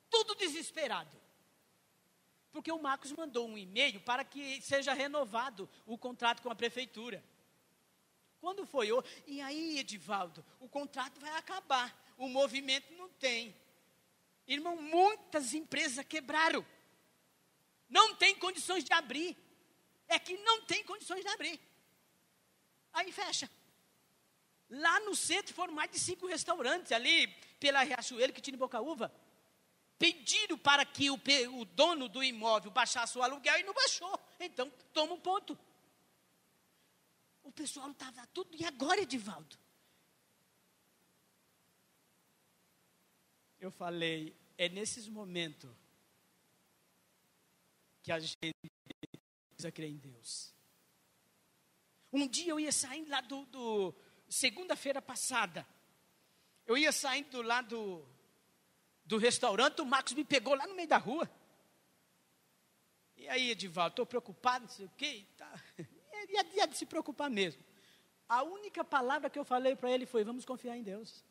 tudo 0.10 0.36
desesperado 0.36 1.26
porque 2.56 2.72
o 2.72 2.82
Marcos 2.82 3.12
mandou 3.12 3.50
um 3.50 3.58
e-mail 3.58 4.00
para 4.00 4.24
que 4.24 4.62
seja 4.62 4.94
renovado 4.94 5.70
o 5.86 5.98
contrato 5.98 6.42
com 6.42 6.50
a 6.50 6.56
prefeitura. 6.56 7.22
Quando 8.40 8.66
foi? 8.66 8.88
E 9.28 9.42
aí, 9.42 9.78
Edivaldo, 9.78 10.44
o 10.62 10.70
contrato 10.70 11.20
vai 11.20 11.36
acabar, 11.36 11.94
o 12.18 12.30
movimento 12.30 12.94
não 12.94 13.10
tem. 13.10 13.54
Irmão, 14.48 14.82
muitas 14.82 15.54
empresas 15.54 16.06
quebraram. 16.06 16.66
Não 17.90 18.16
tem 18.16 18.34
condições 18.36 18.86
de 18.86 18.94
abrir. 18.94 19.36
é 20.08 20.18
que 20.18 20.38
não 20.38 20.62
tem 20.62 20.82
condições 20.86 21.26
de 21.26 21.28
abrir. 21.28 21.60
Aí 22.94 23.12
fecha. 23.12 23.52
Lá 24.70 24.98
no 25.02 25.14
centro 25.14 25.54
foram 25.54 25.74
mais 25.74 25.92
de 25.92 26.00
cinco 26.00 26.26
restaurantes, 26.26 26.94
ali 26.94 27.28
pela 27.60 27.84
Riachuelo, 27.84 28.34
que 28.34 28.42
tinha 28.42 28.56
em 28.56 28.60
Boca 28.60 28.82
Uva. 28.82 29.14
Pediram 29.98 30.58
para 30.58 30.86
que 30.86 31.10
o, 31.10 31.20
o 31.60 31.66
dono 31.66 32.10
do 32.10 32.24
imóvel 32.24 32.72
baixasse 32.72 33.18
o 33.18 33.24
aluguel 33.24 33.60
e 33.60 33.64
não 33.64 33.74
baixou. 33.74 34.20
Então, 34.40 34.70
toma 34.94 35.14
um 35.14 35.20
ponto. 35.20 35.58
O 37.44 37.52
pessoal 37.52 37.90
estava 37.92 38.26
tudo. 38.28 38.56
E 38.56 38.66
agora, 38.66 39.02
Edivaldo? 39.02 39.58
Eu 43.60 43.72
falei, 43.72 44.36
é 44.58 44.68
nesses 44.68 45.08
momentos 45.08 45.72
que 48.04 48.12
a 48.12 48.20
gente 48.20 48.38
precisa 49.50 49.72
crer 49.72 49.90
em 49.90 49.98
Deus. 49.98 50.54
Um 52.12 52.28
dia 52.28 52.52
eu 52.52 52.60
ia 52.60 52.72
saindo 52.72 53.10
lá 53.10 53.22
do, 53.22 53.46
do 53.46 53.96
segunda-feira 54.30 55.02
passada. 55.02 55.68
Eu 56.66 56.78
ia 56.78 56.92
saindo 56.92 57.44
do, 57.64 58.06
do 59.06 59.18
restaurante, 59.18 59.82
o 59.82 59.86
Marcos 59.86 60.14
me 60.14 60.24
pegou 60.24 60.56
lá 60.56 60.66
no 60.68 60.76
meio 60.76 60.88
da 60.88 60.98
rua. 60.98 61.30
E 63.18 63.28
aí, 63.30 63.52
Edivaldo, 63.52 63.94
estou 63.94 64.06
preocupado, 64.06 64.66
não 64.66 64.72
sei 64.72 64.86
o 64.86 64.92
quê. 64.98 65.26
Tá. 65.38 65.52
E 66.28 66.38
é 66.38 66.44
dia 66.44 66.66
de 66.66 66.76
se 66.76 66.88
preocupar 66.88 67.30
mesmo. 67.30 67.64
A 68.28 68.42
única 68.42 68.84
palavra 68.84 69.30
que 69.30 69.38
eu 69.38 69.46
falei 69.46 69.76
para 69.76 69.92
ele 69.92 70.06
foi: 70.06 70.24
vamos 70.24 70.44
confiar 70.44 70.76
em 70.76 70.82
Deus. 70.82 71.24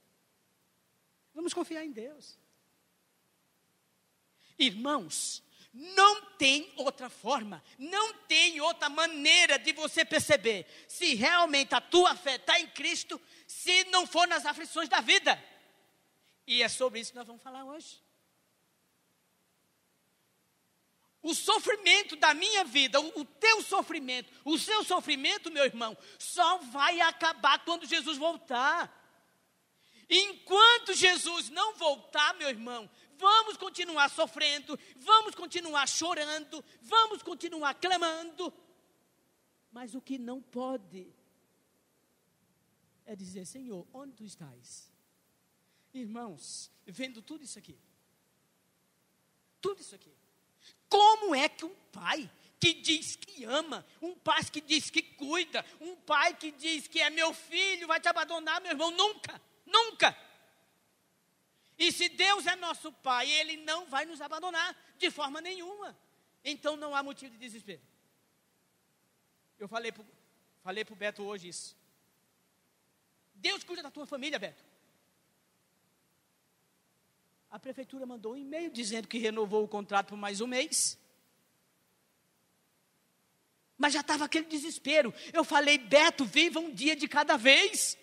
Vamos 1.35 1.53
confiar 1.53 1.85
em 1.85 1.91
Deus. 1.91 2.39
Irmãos, 4.57 5.43
não 5.75 6.23
tem 6.39 6.73
outra 6.77 7.11
forma, 7.11 7.61
não 7.77 8.15
tem 8.29 8.61
outra 8.61 8.89
maneira 8.89 9.59
de 9.59 9.73
você 9.73 10.05
perceber 10.05 10.67
se 10.87 11.17
realmente 11.17 11.75
a 11.75 11.81
tua 11.81 12.15
fé 12.15 12.37
está 12.37 12.61
em 12.61 12.69
Cristo, 12.69 13.21
se 13.45 13.83
não 13.85 14.07
for 14.07 14.29
nas 14.29 14.47
aflições 14.47 14.89
da 14.89 15.01
vida. 15.01 15.43
E 16.47 16.63
é 16.63 16.69
sobre 16.69 17.01
isso 17.01 17.11
que 17.11 17.19
nós 17.19 17.27
vamos 17.27 17.43
falar 17.43 17.65
hoje. 17.65 18.01
O 21.21 21.35
sofrimento 21.35 22.15
da 22.17 22.35
minha 22.35 22.63
vida, 22.63 23.01
o, 23.01 23.25
teu 23.25 23.61
sofrimento, 23.61 24.31
o 24.45 24.57
seu 24.57 24.85
sofrimento, 24.85 25.51
meu 25.51 25.65
irmão, 25.65 25.97
só 26.19 26.59
vai 26.59 27.01
acabar 27.01 27.65
quando 27.65 27.87
Jesus 27.87 28.17
voltar. 28.17 29.03
Enquanto 30.09 30.95
Jesus 30.95 31.49
não 31.49 31.75
voltar, 31.75 32.35
meu 32.35 32.49
irmão, 32.49 32.89
vamos 33.19 33.57
continuar 33.57 34.09
sofrendo, 34.11 34.79
vamos 34.97 35.35
continuar 35.35 35.89
chorando, 35.89 36.65
vamos 36.83 37.23
continuar 37.23 37.75
clamando. 37.75 38.53
Mas 39.71 39.95
o 39.95 40.01
que 40.01 40.19
não 40.19 40.41
pode 40.41 41.13
é 43.05 43.17
dizer: 43.17 43.47
Senhor, 43.47 43.87
onde 43.93 44.13
tu 44.15 44.25
estás? 44.25 44.93
Irmãos, 45.93 46.71
vendo 46.87 47.23
tudo 47.23 47.45
isso 47.45 47.59
aqui, 47.59 47.79
tudo 49.61 49.81
isso 49.81 49.95
aqui, 49.95 50.13
como 50.89 51.35
é 51.35 51.49
que 51.49 51.65
um 51.65 51.75
pai 51.93 52.31
que 52.59 52.73
diz 52.73 53.17
que 53.17 53.45
ama, 53.45 53.85
um 54.01 54.15
pai 54.15 54.43
que 54.45 54.61
diz 54.61 54.91
que 54.91 55.03
cuida, 55.03 55.65
um 55.81 55.97
pai 55.97 56.35
que 56.35 56.51
diz 56.51 56.89
que 56.89 57.01
é 57.01 57.11
meu 57.11 57.35
filho, 57.35 57.87
vai 57.87 58.01
te 58.01 58.09
abandonar, 58.09 58.61
meu 58.61 58.73
irmão? 58.73 58.91
Nunca, 58.91 59.41
nunca. 59.67 60.17
E 61.79 61.91
se 61.91 62.09
Deus 62.09 62.47
é 62.47 62.57
nosso 62.57 62.93
Pai, 62.93 63.31
Ele 63.31 63.57
não 63.59 63.87
vai 63.87 64.05
nos 64.05 64.21
abandonar 64.21 64.77
de 64.99 65.11
forma 65.11 65.41
nenhuma. 65.41 65.97
Então 66.45 66.77
não 66.77 66.95
há 66.95 67.03
motivo 67.03 67.33
de 67.33 67.39
desespero. 67.39 67.83
Eu 69.59 69.69
falei 69.69 69.93
para 69.93 70.05
falei 70.63 70.85
o 70.89 70.97
Beto 70.97 71.23
hoje 71.23 71.49
isso. 71.49 71.77
Deus 73.35 73.65
cuida 73.65 73.83
da 73.83 73.91
tua 73.91 74.07
família, 74.07 74.39
Beto. 74.39 74.65
A 77.51 77.59
prefeitura 77.59 78.05
mandou 78.05 78.33
um 78.33 78.37
e-mail 78.37 78.71
dizendo 78.71 79.07
que 79.07 79.19
renovou 79.19 79.63
o 79.65 79.69
contrato 79.69 80.09
por 80.09 80.17
mais 80.17 80.41
um 80.41 80.47
mês. 80.47 80.99
Mas 83.77 83.93
já 83.93 84.01
estava 84.01 84.25
aquele 84.25 84.47
desespero. 84.47 85.13
Eu 85.33 85.45
falei, 85.45 85.79
Beto, 85.79 86.25
viva 86.25 86.59
um 86.59 86.73
dia 86.73 86.97
de 86.97 87.07
cada 87.07 87.37
vez. 87.37 87.97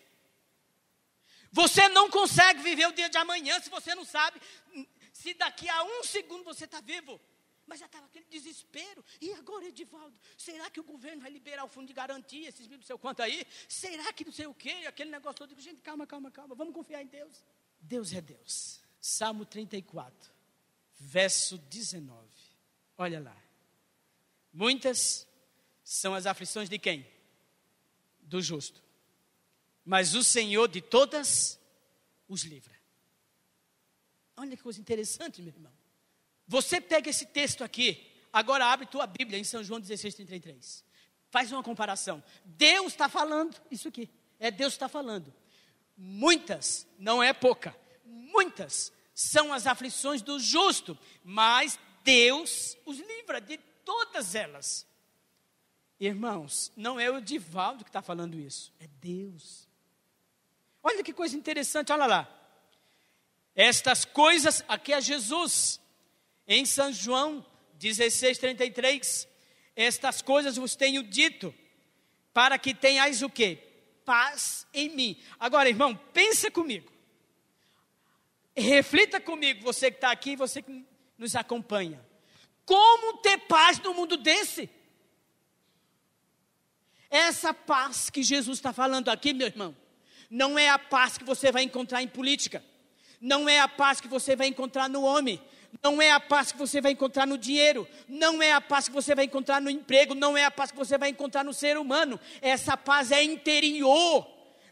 Você 1.52 1.90
não 1.90 2.10
consegue 2.10 2.62
viver 2.62 2.88
o 2.88 2.94
dia 2.94 3.10
de 3.10 3.18
amanhã 3.18 3.60
se 3.60 3.70
você 3.70 3.94
não 3.94 4.06
sabe 4.06 4.42
se 5.12 5.34
daqui 5.34 5.70
a 5.70 5.84
um 5.84 6.04
segundo 6.04 6.44
você 6.44 6.66
está 6.66 6.80
vivo. 6.80 7.20
Mas 7.68 7.80
já 7.80 7.86
estava 7.86 8.06
aquele 8.06 8.26
desespero. 8.26 9.04
E 9.20 9.32
agora, 9.34 9.66
Edivaldo, 9.66 10.18
será 10.38 10.70
que 10.70 10.80
o 10.80 10.84
governo 10.84 11.22
vai 11.22 11.32
liberar 11.32 11.64
o 11.64 11.68
fundo 11.68 11.88
de 11.88 11.94
garantia, 11.94 12.50
esses 12.50 12.68
mil 12.68 12.78
não 12.78 12.86
sei 12.86 12.98
quanto 12.98 13.22
aí? 13.22 13.46
Será 13.68 14.12
que 14.12 14.26
não 14.26 14.32
sei 14.32 14.48
o 14.48 14.54
quê? 14.54 14.86
Aquele 14.88 15.12
negócio 15.12 15.38
todo. 15.38 15.60
Gente, 15.62 15.82
calma, 15.82 16.08
calma, 16.08 16.32
calma. 16.32 16.56
Vamos 16.56 16.74
confiar 16.74 17.02
em 17.02 17.08
Deus. 17.08 17.44
Deus 17.80 18.14
é 18.14 18.22
Deus. 18.22 18.82
Salmo 19.00 19.46
34, 19.46 20.32
verso 20.96 21.58
19. 21.58 22.28
Olha 22.98 23.20
lá. 23.20 23.38
Muitas 24.52 25.28
são 25.84 26.14
as 26.14 26.26
aflições 26.26 26.70
de 26.70 26.78
quem? 26.78 27.08
Do 28.22 28.42
justo 28.42 28.82
mas 29.86 30.15
o 30.15 30.24
Senhor 30.24 30.67
de 30.67 30.82
todas 30.82 31.60
os 32.28 32.44
livra. 32.44 32.74
Olha 34.38 34.56
que 34.56 34.63
coisa 34.63 34.80
interessante, 34.80 35.41
meu 35.41 35.54
irmão. 35.54 35.72
Você 36.48 36.82
pega 36.82 37.10
esse 37.10 37.26
texto 37.26 37.63
aqui, 37.63 38.12
agora 38.32 38.65
abre 38.65 38.86
tua 38.86 39.06
Bíblia 39.06 39.39
em 39.39 39.44
São 39.44 39.63
João 39.63 39.80
16, 39.80 40.15
33. 40.15 40.84
Faz 41.30 41.52
uma 41.52 41.63
comparação. 41.63 42.24
Deus 42.44 42.88
está 42.94 43.08
falando 43.08 43.56
isso 43.70 43.88
aqui. 43.88 44.10
É 44.39 44.50
Deus 44.52 44.74
está 44.74 44.89
falando. 44.89 45.34
Muitas, 45.96 46.88
não 46.98 47.22
é 47.22 47.32
pouca, 47.32 47.76
muitas 48.04 48.91
são 49.13 49.54
as 49.54 49.67
aflições 49.67 50.22
do 50.22 50.39
justo, 50.39 50.98
mas 51.24 51.78
Deus 52.04 52.76
os 52.86 52.98
livra 52.98 53.39
de 53.39 53.58
todas 53.86 54.34
elas. 54.34 54.88
Irmãos, 56.00 56.72
não 56.76 57.00
é 57.00 57.10
o 57.12 57.22
Divaldo 57.22 57.84
que 57.84 57.89
está 57.89 58.02
falando 58.02 58.39
isso, 58.39 58.74
é 58.80 58.88
Deus. 59.00 59.70
Olha 60.84 61.04
que 61.04 61.13
coisa 61.13 61.36
interessante, 61.36 61.91
olha 61.91 62.06
lá. 62.06 62.41
Estas 63.56 64.06
coisas, 64.06 64.63
aqui 64.67 64.94
é 64.94 65.02
Jesus, 65.02 65.80
em 66.48 66.65
São 66.65 66.91
João 66.91 67.46
16, 67.76 68.38
33. 68.38 69.28
Estas 69.76 70.22
coisas 70.22 70.56
vos 70.56 70.76
tenho 70.76 71.04
dito, 71.04 71.54
para 72.34 72.58
que 72.58 72.74
tenhais 72.74 73.22
o 73.22 73.30
quê? 73.30 73.58
Paz 74.06 74.65
em 74.74 74.89
mim. 74.89 75.22
Agora, 75.39 75.70
irmão, 75.70 75.96
pensa 76.13 76.50
comigo. 76.50 76.91
Reflita 78.56 79.20
comigo, 79.20 79.63
você 79.63 79.89
que 79.89 79.98
está 79.98 80.12
aqui, 80.12 80.36
você 80.36 80.62
que 80.62 80.86
nos 81.17 81.36
acompanha. 81.36 82.04
Como 82.65 83.17
ter 83.17 83.38
paz 83.39 83.80
no 83.80 83.94
mundo 83.94 84.17
desse? 84.17 84.70
Essa 87.10 87.54
paz 87.54 88.10
que 88.10 88.24
Jesus 88.24 88.58
está 88.58 88.72
falando 88.72 89.10
aqui, 89.10 89.34
meu 89.34 89.48
irmão, 89.48 89.76
não 90.32 90.58
é 90.58 90.70
a 90.70 90.80
paz 90.80 91.17
que 91.17 91.26
você 91.26 91.52
vai 91.52 91.63
encontrar 91.63 92.02
em 92.02 92.08
política. 92.08 92.63
Não 93.20 93.50
é 93.50 93.60
a 93.60 93.67
paz 93.67 94.00
que 94.00 94.08
você 94.08 94.34
vai 94.34 94.48
encontrar 94.48 94.88
no 94.88 95.04
homem. 95.04 95.41
Não 95.84 96.02
é 96.02 96.10
a 96.12 96.22
paz 96.22 96.54
que 96.54 96.58
você 96.58 96.80
vai 96.80 96.94
encontrar 96.94 97.28
no 97.28 97.38
dinheiro. 97.38 97.86
Não 98.08 98.41
é 98.41 98.54
a 98.54 98.62
paz 98.62 98.88
que 98.88 98.94
você 98.94 99.13
vai 99.13 99.26
encontrar 99.26 99.62
no 99.62 99.70
emprego. 99.70 100.15
Não 100.15 100.38
é 100.38 100.46
a 100.46 100.50
paz 100.50 100.72
que 100.72 100.78
você 100.78 100.98
vai 100.98 101.10
encontrar 101.10 101.44
no 101.44 101.54
ser 101.54 101.78
humano. 101.78 102.17
Essa 102.41 102.78
paz 102.78 103.12
é 103.12 103.22
interior. 103.22 104.26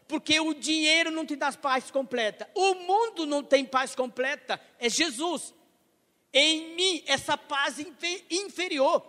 Porque 0.08 0.40
o 0.40 0.54
dinheiro 0.54 1.10
não 1.10 1.26
te 1.26 1.36
dá 1.36 1.52
paz 1.52 1.90
completa. 1.90 2.48
O 2.54 2.74
mundo 2.76 3.26
não 3.26 3.42
tem 3.42 3.62
paz 3.62 3.94
completa. 3.94 4.58
É 4.78 4.88
Jesus. 4.88 5.52
Em 6.32 6.74
mim, 6.74 7.04
essa 7.06 7.36
paz 7.36 7.76
inferior. 8.30 9.06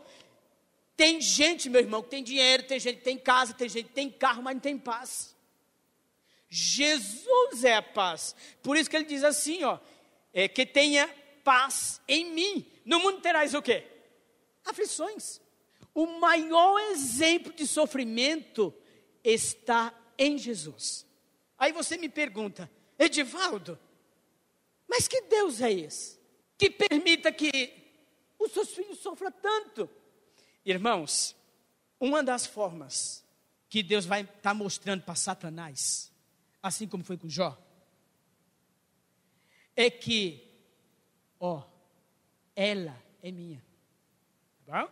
Tem 0.98 1.22
gente, 1.22 1.70
meu 1.70 1.80
irmão, 1.80 2.04
que 2.04 2.10
tem 2.10 2.22
dinheiro, 2.22 2.64
tem 2.64 2.78
gente 2.78 2.98
que 2.98 3.04
tem 3.06 3.18
casa, 3.18 3.54
tem 3.54 3.70
gente 3.70 3.88
que 3.88 3.94
tem 3.94 4.10
carro, 4.10 4.44
mas 4.44 4.54
não 4.54 4.62
tem 4.62 4.78
paz. 4.78 5.31
Jesus 6.54 7.64
é 7.64 7.76
a 7.78 7.82
paz. 7.82 8.36
Por 8.62 8.76
isso 8.76 8.90
que 8.90 8.98
ele 8.98 9.06
diz 9.06 9.24
assim, 9.24 9.64
ó, 9.64 9.80
é, 10.34 10.50
que 10.50 10.66
tenha 10.66 11.08
paz 11.46 12.02
em 12.06 12.30
mim. 12.30 12.70
No 12.84 13.00
mundo 13.00 13.22
terás 13.22 13.54
o 13.54 13.62
quê? 13.62 13.88
Aflições. 14.66 15.40
O 15.94 16.06
maior 16.20 16.78
exemplo 16.92 17.54
de 17.54 17.66
sofrimento 17.66 18.74
está 19.24 19.94
em 20.18 20.38
Jesus. 20.38 21.08
Aí 21.58 21.72
você 21.72 21.98
me 21.98 22.10
pergunta, 22.10 22.70
Edivaldo, 23.00 23.80
mas 24.90 25.08
que 25.08 25.22
Deus 25.22 25.62
é 25.62 25.72
esse? 25.72 26.20
Que 26.58 26.70
permita 26.70 27.32
que 27.32 27.74
os 28.38 28.52
seus 28.52 28.72
filhos 28.72 29.00
sofram 29.00 29.32
tanto? 29.32 29.90
Irmãos, 30.66 31.34
uma 31.98 32.22
das 32.22 32.46
formas 32.46 33.24
que 33.70 33.82
Deus 33.82 34.06
vai 34.06 34.22
estar 34.22 34.42
tá 34.42 34.54
mostrando 34.54 35.04
para 35.04 35.16
Satanás 35.16 36.11
assim 36.62 36.88
como 36.88 37.04
foi 37.04 37.17
com 37.17 37.30
Jó, 37.30 37.58
é 39.76 39.89
que, 39.89 40.47
ó, 41.39 41.63
ela 42.56 43.02
é 43.21 43.32
minha. 43.32 43.63
Tá 44.65 44.84
bom? 44.84 44.91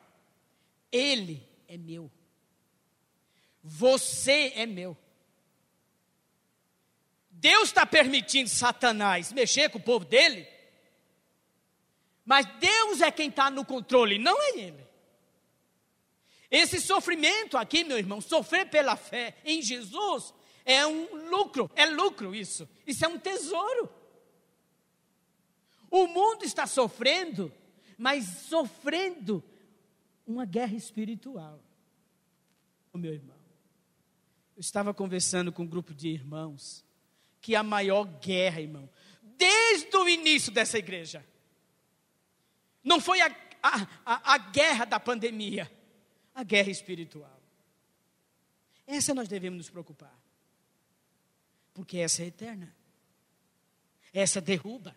Ele 0.91 1.47
é 1.67 1.77
meu. 1.77 2.12
Você 3.63 4.53
é 4.55 4.65
meu. 4.65 4.97
Deus 7.29 7.69
está 7.69 7.86
permitindo 7.86 8.49
Satanás 8.49 9.32
mexer 9.32 9.69
com 9.69 9.77
o 9.77 9.82
povo 9.82 10.03
dele, 10.03 10.47
mas 12.25 12.45
Deus 12.60 13.01
é 13.01 13.12
quem 13.12 13.29
está 13.29 13.49
no 13.49 13.63
controle, 13.63 14.17
não 14.19 14.41
é 14.41 14.60
ele. 14.60 14.89
Esse 16.51 16.82
sofrimento 16.82 17.58
aqui, 17.58 17.84
meu 17.84 17.97
irmão, 17.97 18.19
sofrer 18.19 18.69
pela 18.69 18.97
fé 18.97 19.38
em 19.45 19.62
Jesus, 19.62 20.34
é 20.65 20.86
um 20.86 21.30
lucro, 21.30 21.69
é 21.76 21.86
lucro 21.86 22.36
isso. 22.36 22.67
Isso 22.86 23.04
é 23.06 23.08
um 23.08 23.17
tesouro. 23.17 23.89
O 25.89 26.08
mundo 26.08 26.43
está 26.43 26.67
sofrendo, 26.67 27.52
mas 27.98 28.26
sofrendo 28.26 29.43
uma 30.26 30.45
guerra 30.45 30.76
espiritual. 30.76 31.60
O 32.93 32.98
meu 32.98 33.13
irmão, 33.13 33.38
eu 34.56 34.62
estava 34.62 34.93
conversando 34.93 35.52
com 35.52 35.63
um 35.63 35.67
grupo 35.67 35.93
de 35.93 36.10
irmãos 36.10 36.86
que 37.41 37.56
a 37.56 37.63
maior 37.63 38.04
guerra, 38.04 38.62
irmão, 38.62 38.89
desde 39.22 39.95
o 39.95 40.08
início 40.08 40.52
dessa 40.52 40.78
igreja, 40.78 41.26
não 42.84 43.00
foi 43.00 43.22
a, 43.22 43.28
a, 43.63 43.88
a, 44.06 44.34
a 44.34 44.38
guerra 44.38 44.86
da 44.86 45.00
pandemia, 45.00 45.72
a 46.36 46.43
guerra 46.43 46.69
espiritual. 46.69 47.39
Essa 48.86 49.13
nós 49.13 49.28
devemos 49.28 49.58
nos 49.58 49.69
preocupar, 49.69 50.13
porque 51.73 51.97
essa 51.97 52.23
é 52.23 52.27
eterna, 52.27 52.75
essa 54.13 54.41
derruba, 54.41 54.95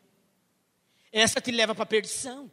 essa 1.10 1.40
te 1.40 1.50
leva 1.50 1.74
para 1.74 1.84
a 1.84 1.86
perdição. 1.86 2.50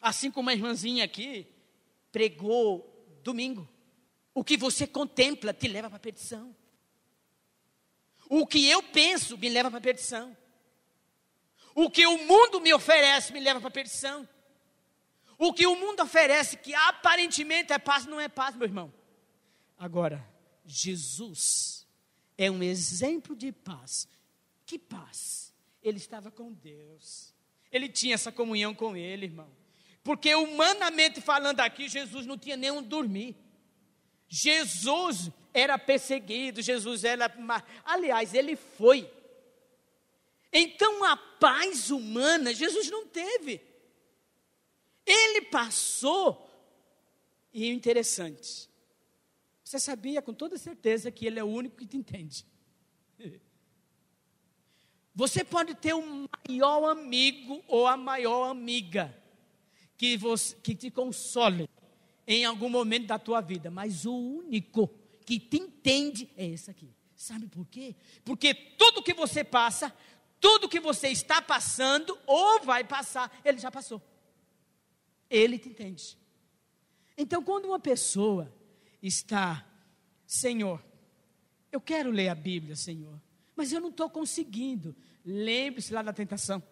Assim 0.00 0.30
como 0.30 0.50
a 0.50 0.54
irmãzinha 0.54 1.04
aqui 1.04 1.46
pregou 2.10 3.18
domingo. 3.22 3.68
O 4.34 4.44
que 4.44 4.56
você 4.56 4.86
contempla 4.86 5.54
te 5.54 5.68
leva 5.68 5.88
para 5.88 5.96
a 5.96 6.00
perdição. 6.00 6.54
O 8.28 8.46
que 8.46 8.68
eu 8.68 8.82
penso 8.82 9.38
me 9.38 9.48
leva 9.48 9.70
para 9.70 9.78
a 9.78 9.82
perdição. 9.82 10.36
O 11.74 11.90
que 11.90 12.06
o 12.06 12.18
mundo 12.26 12.60
me 12.60 12.72
oferece 12.74 13.32
me 13.32 13.40
leva 13.40 13.60
para 13.60 13.68
a 13.68 13.72
perdição. 13.72 14.28
O 15.38 15.52
que 15.52 15.66
o 15.66 15.76
mundo 15.76 16.02
oferece, 16.02 16.56
que 16.56 16.74
aparentemente 16.74 17.72
é 17.72 17.78
paz, 17.78 18.06
não 18.06 18.20
é 18.20 18.28
paz, 18.28 18.56
meu 18.56 18.66
irmão. 18.66 18.92
Agora, 19.78 20.26
Jesus 20.64 21.85
é 22.36 22.50
um 22.50 22.62
exemplo 22.62 23.34
de 23.34 23.52
paz. 23.52 24.08
Que 24.64 24.78
paz? 24.78 25.54
Ele 25.82 25.98
estava 25.98 26.30
com 26.30 26.52
Deus. 26.52 27.34
Ele 27.70 27.88
tinha 27.88 28.14
essa 28.14 28.32
comunhão 28.32 28.74
com 28.74 28.96
Ele, 28.96 29.26
irmão. 29.26 29.50
Porque 30.02 30.34
humanamente 30.34 31.20
falando 31.20 31.60
aqui, 31.60 31.88
Jesus 31.88 32.26
não 32.26 32.38
tinha 32.38 32.72
onde 32.72 32.88
dormir. 32.88 33.36
Jesus 34.28 35.30
era 35.52 35.78
perseguido, 35.78 36.62
Jesus 36.62 37.04
era. 37.04 37.32
Aliás, 37.84 38.34
ele 38.34 38.56
foi. 38.56 39.10
Então 40.52 41.04
a 41.04 41.16
paz 41.16 41.90
humana 41.90 42.54
Jesus 42.54 42.90
não 42.90 43.06
teve. 43.06 43.60
Ele 45.04 45.42
passou. 45.42 46.44
E 47.52 47.68
interessante, 47.68 48.68
você 49.66 49.80
sabia 49.80 50.22
com 50.22 50.32
toda 50.32 50.56
certeza 50.56 51.10
que 51.10 51.26
ele 51.26 51.40
é 51.40 51.44
o 51.44 51.48
único 51.48 51.74
que 51.74 51.86
te 51.86 51.96
entende. 51.96 52.46
Você 55.12 55.42
pode 55.42 55.74
ter 55.74 55.92
o 55.92 55.98
um 55.98 56.28
maior 56.46 56.90
amigo 56.90 57.64
ou 57.66 57.86
a 57.86 57.96
maior 57.96 58.50
amiga 58.50 59.16
que, 59.96 60.16
você, 60.18 60.54
que 60.56 60.74
te 60.74 60.90
console 60.90 61.68
em 62.26 62.44
algum 62.44 62.68
momento 62.68 63.06
da 63.06 63.18
tua 63.18 63.40
vida, 63.40 63.70
mas 63.70 64.04
o 64.04 64.14
único 64.14 64.88
que 65.24 65.40
te 65.40 65.56
entende 65.56 66.30
é 66.36 66.46
esse 66.46 66.70
aqui. 66.70 66.94
Sabe 67.16 67.48
por 67.48 67.66
quê? 67.66 67.96
Porque 68.24 68.54
tudo 68.54 69.02
que 69.02 69.14
você 69.14 69.42
passa, 69.42 69.92
tudo 70.38 70.68
que 70.68 70.78
você 70.78 71.08
está 71.08 71.40
passando 71.40 72.16
ou 72.26 72.60
vai 72.60 72.84
passar, 72.84 73.40
ele 73.42 73.58
já 73.58 73.70
passou. 73.70 74.02
Ele 75.30 75.58
te 75.58 75.70
entende. 75.70 76.16
Então, 77.16 77.42
quando 77.42 77.64
uma 77.64 77.80
pessoa 77.80 78.54
está, 79.06 79.66
Senhor, 80.26 80.84
eu 81.70 81.80
quero 81.80 82.10
ler 82.10 82.28
a 82.28 82.34
Bíblia, 82.34 82.76
Senhor, 82.76 83.20
mas 83.54 83.72
eu 83.72 83.80
não 83.80 83.90
estou 83.90 84.08
conseguindo. 84.10 84.94
Lembre-se 85.24 85.92
lá 85.92 86.02
da 86.02 86.12
tentação. 86.12 86.62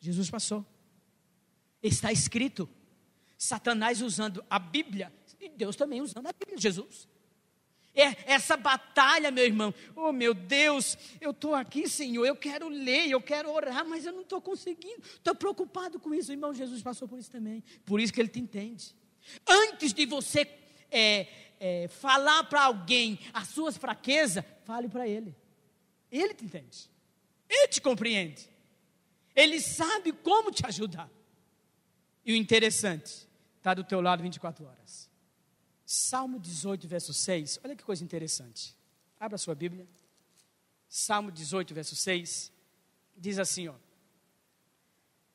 Jesus 0.00 0.30
passou. 0.30 0.64
Está 1.82 2.10
escrito. 2.10 2.68
Satanás 3.36 4.02
usando 4.02 4.44
a 4.50 4.58
Bíblia 4.58 5.12
e 5.40 5.48
Deus 5.48 5.76
também 5.76 6.00
usando 6.00 6.26
a 6.26 6.32
Bíblia, 6.32 6.58
Jesus. 6.58 7.08
É 7.94 8.32
essa 8.32 8.56
batalha, 8.56 9.30
meu 9.30 9.44
irmão. 9.44 9.74
Oh, 9.96 10.12
meu 10.12 10.32
Deus, 10.32 10.96
eu 11.20 11.32
estou 11.32 11.54
aqui, 11.54 11.88
Senhor. 11.88 12.24
Eu 12.24 12.36
quero 12.36 12.68
ler, 12.68 13.10
eu 13.10 13.20
quero 13.20 13.50
orar, 13.50 13.84
mas 13.86 14.06
eu 14.06 14.12
não 14.12 14.22
estou 14.22 14.40
conseguindo. 14.40 15.02
Estou 15.02 15.34
preocupado 15.34 15.98
com 15.98 16.14
isso. 16.14 16.30
O 16.30 16.34
irmão 16.34 16.54
Jesus 16.54 16.82
passou 16.82 17.08
por 17.08 17.18
isso 17.18 17.30
também. 17.30 17.64
Por 17.84 18.00
isso 18.00 18.12
que 18.12 18.20
ele 18.20 18.28
te 18.28 18.38
entende. 18.38 18.94
Antes 19.46 19.92
de 19.92 20.06
você 20.06 20.48
é, 20.90 21.26
é, 21.58 21.88
falar 21.88 22.44
para 22.44 22.64
alguém 22.64 23.18
as 23.32 23.48
suas 23.48 23.76
fraquezas, 23.76 24.44
fale 24.64 24.88
para 24.88 25.06
ele. 25.06 25.34
Ele 26.10 26.34
te 26.34 26.44
entende. 26.44 26.90
Ele 27.48 27.68
te 27.68 27.80
compreende. 27.80 28.48
Ele 29.34 29.60
sabe 29.60 30.12
como 30.12 30.50
te 30.50 30.66
ajudar. 30.66 31.10
E 32.24 32.32
o 32.32 32.36
interessante, 32.36 33.28
está 33.56 33.74
do 33.74 33.84
teu 33.84 34.00
lado 34.00 34.22
24 34.22 34.64
horas. 34.64 35.10
Salmo 35.84 36.38
18, 36.38 36.86
verso 36.86 37.12
6. 37.12 37.60
Olha 37.64 37.74
que 37.74 37.82
coisa 37.82 38.04
interessante. 38.04 38.76
Abra 39.18 39.36
sua 39.36 39.54
Bíblia. 39.54 39.88
Salmo 40.88 41.30
18, 41.30 41.74
verso 41.74 41.96
6. 41.96 42.52
Diz 43.16 43.38
assim, 43.38 43.68
ó. 43.68 43.74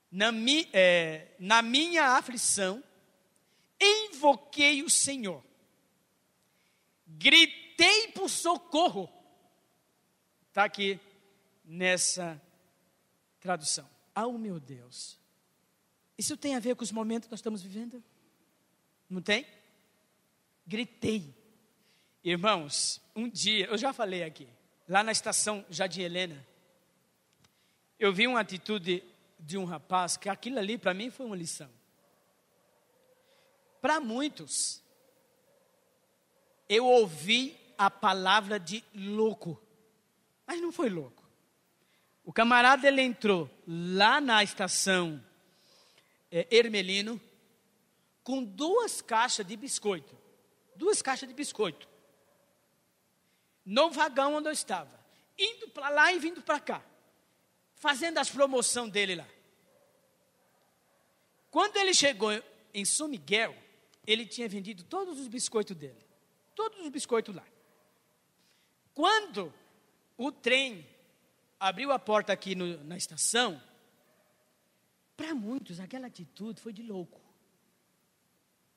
Na, 0.09 0.31
mi, 0.31 0.69
é, 0.71 1.27
na 1.39 1.61
minha 1.61 2.17
aflição, 2.17 2.81
invoquei 3.79 4.83
o 4.83 4.89
Senhor. 4.89 5.43
Gritei 7.07 8.09
por 8.09 8.29
socorro. 8.29 9.09
Está 10.49 10.63
aqui 10.63 10.99
nessa 11.63 12.41
tradução. 13.39 13.89
Ah, 14.13 14.27
oh, 14.27 14.37
meu 14.37 14.59
Deus. 14.59 15.19
Isso 16.17 16.37
tem 16.37 16.55
a 16.55 16.59
ver 16.59 16.75
com 16.75 16.83
os 16.83 16.91
momentos 16.91 17.27
que 17.27 17.31
nós 17.31 17.39
estamos 17.39 17.61
vivendo? 17.61 18.01
Não 19.09 19.21
tem? 19.21 19.45
Gritei. 20.65 21.35
Irmãos, 22.23 23.01
um 23.15 23.29
dia, 23.29 23.67
eu 23.67 23.77
já 23.77 23.93
falei 23.93 24.23
aqui, 24.23 24.47
lá 24.87 25.03
na 25.03 25.11
estação 25.11 25.63
Jardim 25.69 26.01
Helena, 26.01 26.45
eu 27.99 28.11
vi 28.11 28.27
uma 28.27 28.39
atitude 28.39 29.03
de 29.39 29.57
um 29.57 29.65
rapaz 29.65 30.17
que 30.17 30.27
aquilo 30.27 30.57
ali 30.57 30.77
para 30.77 30.93
mim 30.93 31.11
foi 31.11 31.25
uma 31.25 31.35
lição. 31.35 31.69
Para 33.85 33.99
muitos, 33.99 34.81
eu 36.67 36.87
ouvi 36.87 37.55
a 37.77 37.91
palavra 37.91 38.59
de 38.59 38.83
louco, 38.95 39.61
mas 40.43 40.59
não 40.59 40.71
foi 40.71 40.89
louco. 40.89 41.23
O 42.23 42.33
camarada 42.33 42.87
ele 42.87 43.03
entrou 43.03 43.47
lá 43.67 44.19
na 44.19 44.43
estação 44.43 45.23
é, 46.31 46.47
Ermelino 46.49 47.21
com 48.23 48.43
duas 48.43 49.03
caixas 49.03 49.45
de 49.45 49.55
biscoito. 49.55 50.17
Duas 50.75 51.03
caixas 51.03 51.29
de 51.29 51.35
biscoito. 51.35 51.87
No 53.63 53.91
vagão 53.91 54.33
onde 54.33 54.49
eu 54.49 54.53
estava. 54.53 54.99
Indo 55.37 55.69
para 55.69 55.89
lá 55.89 56.11
e 56.11 56.17
vindo 56.17 56.41
para 56.41 56.59
cá. 56.59 56.81
Fazendo 57.75 58.17
as 58.17 58.31
promoções 58.31 58.91
dele 58.91 59.13
lá. 59.13 59.27
Quando 61.51 61.77
ele 61.77 61.93
chegou 61.93 62.31
em 62.73 62.83
São 62.83 63.07
Miguel, 63.07 63.63
ele 64.05 64.25
tinha 64.25 64.47
vendido 64.47 64.83
todos 64.83 65.19
os 65.19 65.27
biscoitos 65.27 65.75
dele. 65.75 66.05
Todos 66.53 66.79
os 66.81 66.89
biscoitos 66.89 67.35
lá. 67.35 67.45
Quando 68.93 69.53
o 70.17 70.31
trem 70.31 70.87
abriu 71.59 71.91
a 71.91 71.99
porta 71.99 72.31
aqui 72.31 72.55
no, 72.55 72.83
na 72.83 72.95
estação, 72.95 73.61
para 75.17 75.33
muitos, 75.33 75.79
aquela 75.79 76.07
atitude 76.07 76.61
foi 76.61 76.73
de 76.73 76.83
louco. 76.83 77.21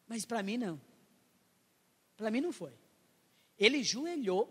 Mas 0.06 0.24
para 0.24 0.42
mim, 0.42 0.56
não. 0.56 0.80
Para 2.16 2.30
mim, 2.30 2.40
não 2.40 2.52
foi. 2.52 2.72
Ele 3.58 3.82
joelhou. 3.82 4.48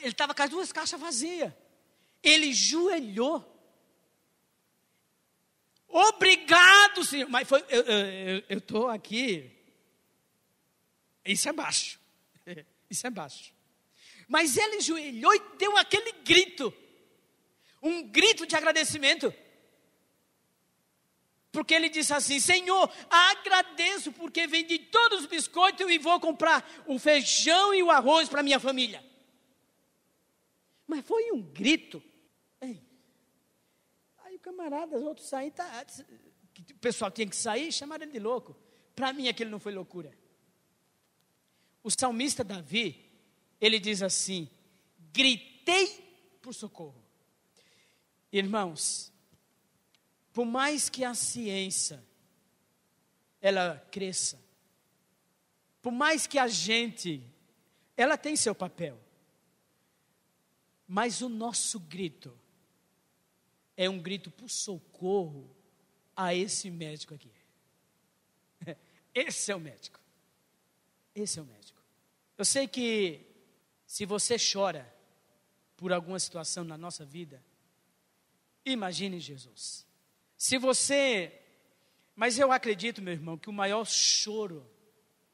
ele 0.00 0.08
estava 0.08 0.34
com 0.34 0.42
as 0.42 0.50
duas 0.50 0.72
caixas 0.72 1.00
vazias. 1.00 1.52
Ele 2.22 2.52
joelhou. 2.52 3.48
Obrigado, 5.92 7.04
Senhor. 7.04 7.28
Mas 7.28 7.46
foi, 7.46 7.62
eu 8.48 8.58
estou 8.58 8.88
aqui. 8.88 9.50
Isso 11.22 11.48
é 11.48 11.52
baixo. 11.52 12.00
Isso 12.90 13.06
é 13.06 13.10
baixo. 13.10 13.52
Mas 14.26 14.56
ele 14.56 14.80
joelhou 14.80 15.34
e 15.34 15.42
deu 15.58 15.76
aquele 15.76 16.12
grito. 16.24 16.72
Um 17.82 18.02
grito 18.08 18.46
de 18.46 18.56
agradecimento. 18.56 19.32
Porque 21.52 21.74
ele 21.74 21.90
disse 21.90 22.14
assim: 22.14 22.40
Senhor, 22.40 22.90
agradeço 23.10 24.10
porque 24.12 24.46
vendi 24.46 24.78
todos 24.78 25.20
os 25.20 25.26
biscoitos 25.26 25.88
e 25.90 25.98
vou 25.98 26.18
comprar 26.18 26.66
o 26.86 26.98
feijão 26.98 27.74
e 27.74 27.82
o 27.82 27.90
arroz 27.90 28.28
para 28.30 28.42
minha 28.42 28.58
família. 28.58 29.04
Mas 30.86 31.04
foi 31.04 31.30
um 31.32 31.42
grito. 31.42 32.02
Camarada, 34.42 34.98
os 34.98 35.04
outros 35.04 35.28
saíram, 35.28 35.54
tá, 35.54 35.86
o 36.70 36.78
pessoal 36.78 37.10
tinha 37.10 37.26
que 37.26 37.36
sair, 37.36 37.72
chamaram 37.72 38.02
ele 38.02 38.12
de 38.12 38.18
louco. 38.18 38.56
Para 38.94 39.12
mim 39.12 39.28
aquilo 39.28 39.50
não 39.50 39.60
foi 39.60 39.72
loucura. 39.72 40.12
O 41.82 41.90
salmista 41.90 42.42
Davi, 42.42 43.08
ele 43.60 43.78
diz 43.78 44.02
assim: 44.02 44.50
gritei 45.12 46.38
por 46.42 46.52
socorro. 46.52 47.02
Irmãos, 48.32 49.12
por 50.32 50.44
mais 50.44 50.88
que 50.88 51.04
a 51.04 51.14
ciência 51.14 52.04
ela 53.40 53.78
cresça, 53.90 54.42
por 55.80 55.92
mais 55.92 56.26
que 56.26 56.38
a 56.38 56.48
gente, 56.48 57.22
ela 57.96 58.16
tem 58.16 58.36
seu 58.36 58.54
papel, 58.54 58.98
mas 60.86 61.22
o 61.22 61.28
nosso 61.28 61.78
grito 61.78 62.38
é 63.76 63.88
um 63.88 63.98
grito 63.98 64.30
por 64.30 64.48
socorro 64.50 65.54
a 66.16 66.34
esse 66.34 66.70
médico 66.70 67.14
aqui. 67.14 67.30
Esse 69.14 69.50
é 69.50 69.56
o 69.56 69.60
médico. 69.60 70.00
Esse 71.14 71.38
é 71.38 71.42
o 71.42 71.44
médico. 71.44 71.80
Eu 72.36 72.44
sei 72.44 72.66
que 72.66 73.26
se 73.86 74.06
você 74.06 74.36
chora 74.38 74.90
por 75.76 75.92
alguma 75.92 76.18
situação 76.18 76.64
na 76.64 76.78
nossa 76.78 77.04
vida, 77.04 77.42
imagine 78.64 79.20
Jesus. 79.20 79.86
Se 80.36 80.58
você. 80.58 81.40
Mas 82.14 82.38
eu 82.38 82.52
acredito, 82.52 83.02
meu 83.02 83.12
irmão, 83.12 83.38
que 83.38 83.48
o 83.48 83.52
maior 83.52 83.84
choro 83.86 84.68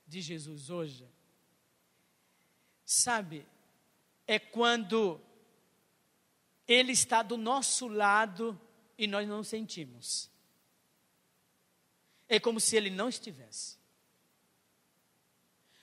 de 0.07 0.21
Jesus 0.21 0.71
hoje, 0.71 1.07
sabe, 2.85 3.47
é 4.27 4.39
quando 4.39 5.21
Ele 6.69 6.93
está 6.93 7.23
do 7.23 7.39
nosso 7.39 7.89
lado 7.89 8.61
e 8.99 9.07
nós 9.07 9.27
não 9.27 9.43
sentimos. 9.43 10.31
É 12.29 12.39
como 12.39 12.61
se 12.61 12.77
Ele 12.77 12.91
não 12.91 13.09
estivesse. 13.09 13.79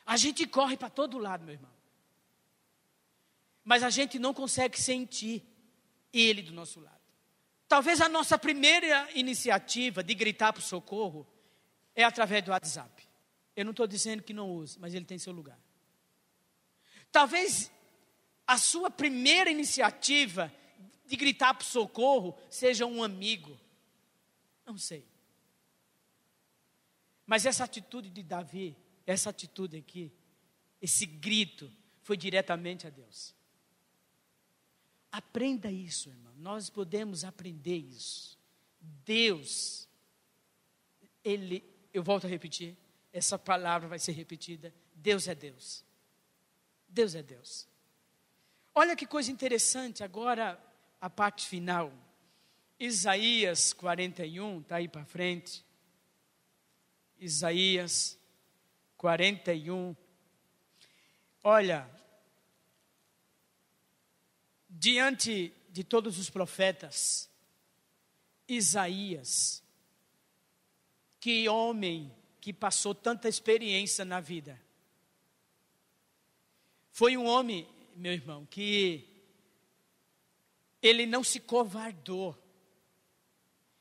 A 0.06 0.16
gente 0.16 0.46
corre 0.46 0.78
para 0.78 0.92
todo 0.92 1.18
lado, 1.18 1.44
meu 1.44 1.56
irmão. 1.56 1.72
Mas 3.64 3.82
a 3.82 3.90
gente 3.90 4.20
não 4.20 4.32
consegue 4.32 4.80
sentir 4.80 5.44
Ele 6.14 6.44
do 6.44 6.54
nosso 6.54 6.80
lado. 6.80 6.96
Talvez 7.68 8.00
a 8.00 8.08
nossa 8.08 8.38
primeira 8.38 9.10
iniciativa 9.16 10.04
de 10.04 10.14
gritar 10.14 10.54
para 10.54 10.60
o 10.60 10.64
socorro 10.64 11.28
é 11.96 12.04
através 12.04 12.44
do 12.44 12.52
WhatsApp. 12.52 13.08
Eu 13.56 13.66
não 13.66 13.72
estou 13.72 13.88
dizendo 13.88 14.22
que 14.22 14.34
não 14.34 14.52
use, 14.52 14.78
mas 14.80 14.94
ele 14.94 15.06
tem 15.06 15.18
seu 15.18 15.34
lugar. 15.34 15.60
Talvez 17.12 17.72
a 18.46 18.58
sua 18.60 18.92
primeira 18.92 19.50
iniciativa 19.50 20.54
de 21.06 21.16
gritar 21.16 21.54
para 21.54 21.66
socorro 21.66 22.38
seja 22.50 22.86
um 22.86 23.04
amigo. 23.04 23.60
Não 24.66 24.78
sei. 24.78 25.06
Mas 27.26 27.46
essa 27.46 27.64
atitude 27.64 28.10
de 28.10 28.24
Davi, 28.24 28.78
essa 29.06 29.30
atitude 29.30 29.78
aqui, 29.78 30.12
esse 30.82 31.06
grito, 31.06 31.72
foi 32.02 32.16
diretamente 32.16 32.86
a 32.86 32.90
Deus. 32.90 33.34
Aprenda 35.12 35.72
isso, 35.72 36.10
irmão. 36.10 36.34
Nós 36.38 36.70
podemos 36.70 37.24
aprender 37.24 37.78
isso. 37.78 38.38
Deus, 39.04 39.88
Ele, 41.24 41.64
eu 41.94 42.04
volto 42.04 42.26
a 42.26 42.30
repetir, 42.30 42.78
essa 43.12 43.40
palavra 43.40 43.88
vai 43.88 43.98
ser 43.98 44.12
repetida. 44.12 44.74
Deus 44.94 45.28
é 45.28 45.34
Deus. 45.34 45.84
Deus 46.88 47.16
é 47.16 47.24
Deus. 47.24 47.68
Olha 48.74 48.96
que 48.96 49.08
coisa 49.08 49.32
interessante, 49.32 50.04
agora 50.04 50.62
a 51.06 51.10
parte 51.10 51.46
final. 51.46 51.94
Isaías 52.80 53.74
41, 53.74 54.62
está 54.62 54.78
aí 54.78 54.88
para 54.88 55.06
frente. 55.06 55.64
Isaías 57.20 58.18
41. 58.98 59.96
Olha, 61.44 61.88
diante 64.68 65.54
de 65.70 65.84
todos 65.84 66.18
os 66.18 66.32
profetas, 66.32 67.30
Isaías, 68.48 69.64
que 71.20 71.48
homem 71.48 72.12
que 72.42 72.52
passou 72.52 72.96
tanta 72.96 73.30
experiência 73.30 74.04
na 74.04 74.20
vida. 74.20 74.60
Foi 76.90 77.16
um 77.16 77.28
homem, 77.28 77.70
meu 77.96 78.14
irmão, 78.14 78.44
que 78.48 79.15
ele 80.88 81.08
não 81.08 81.24
se 81.24 81.40
covardou 81.40 82.38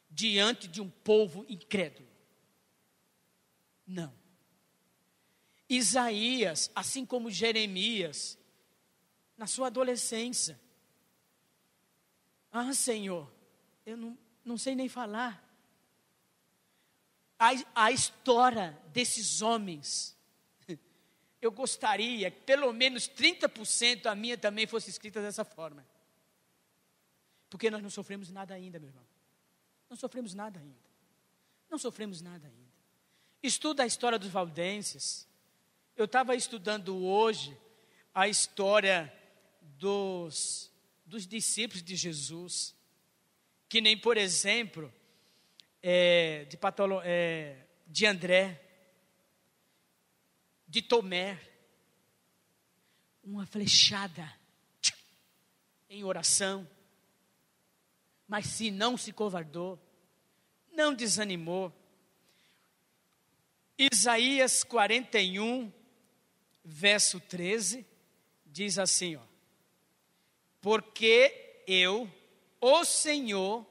diante 0.08 0.66
de 0.66 0.80
um 0.80 0.88
povo 0.88 1.44
incrédulo. 1.50 2.08
Não. 3.86 4.10
Isaías, 5.68 6.70
assim 6.74 7.04
como 7.04 7.30
Jeremias, 7.30 8.38
na 9.36 9.46
sua 9.46 9.66
adolescência, 9.66 10.58
ah, 12.50 12.72
Senhor, 12.72 13.30
eu 13.84 13.96
não, 13.98 14.18
não 14.42 14.56
sei 14.56 14.74
nem 14.74 14.88
falar. 14.88 15.42
A, 17.38 17.50
a 17.74 17.92
história 17.92 18.80
desses 18.92 19.42
homens, 19.42 20.16
eu 21.42 21.52
gostaria 21.52 22.30
que 22.30 22.40
pelo 22.42 22.72
menos 22.72 23.08
30% 23.08 24.06
a 24.06 24.14
minha 24.14 24.38
também 24.38 24.66
fosse 24.66 24.88
escrita 24.88 25.20
dessa 25.20 25.44
forma. 25.44 25.84
Porque 27.50 27.70
nós 27.70 27.83
não 27.83 27.90
sofremos 27.90 28.30
nada 28.30 28.54
ainda, 28.54 28.78
meu 28.78 28.88
irmão. 28.88 29.07
Não 29.88 29.96
sofremos 29.96 30.35
nada 30.35 30.59
ainda. 30.59 30.85
Não 31.70 31.78
sofremos 31.78 32.20
nada 32.20 32.46
ainda. 32.46 32.74
Estuda 33.42 33.83
a 33.83 33.87
história 33.87 34.18
dos 34.18 34.30
valdenses. 34.30 35.28
Eu 35.96 36.07
estava 36.07 36.35
estudando 36.35 36.96
hoje 37.04 37.57
a 38.14 38.28
história 38.28 39.12
dos 39.78 40.72
dos 41.04 41.26
discípulos 41.26 41.83
de 41.83 41.94
Jesus, 41.94 42.74
que 43.68 43.80
nem, 43.80 43.96
por 43.96 44.16
exemplo, 44.16 44.92
é, 45.83 46.44
de, 46.46 46.57
Patolo, 46.57 47.00
é, 47.04 47.66
de 47.87 48.07
André, 48.07 48.61
de 50.66 50.80
Tomé, 50.83 51.38
uma 53.22 53.46
flechada 53.46 54.28
em 55.88 56.02
oração, 56.02 56.68
mas 58.26 58.46
se 58.46 58.70
não 58.70 58.96
se 58.96 59.12
covardou, 59.12 59.78
não 60.72 60.94
desanimou. 60.94 61.72
Isaías 63.78 64.62
41, 64.64 65.72
verso 66.64 67.20
13, 67.20 67.87
diz 68.46 68.78
assim: 68.78 69.16
ó, 69.16 69.22
porque 70.60 71.62
eu, 71.66 72.10
o 72.60 72.84
Senhor, 72.84 73.66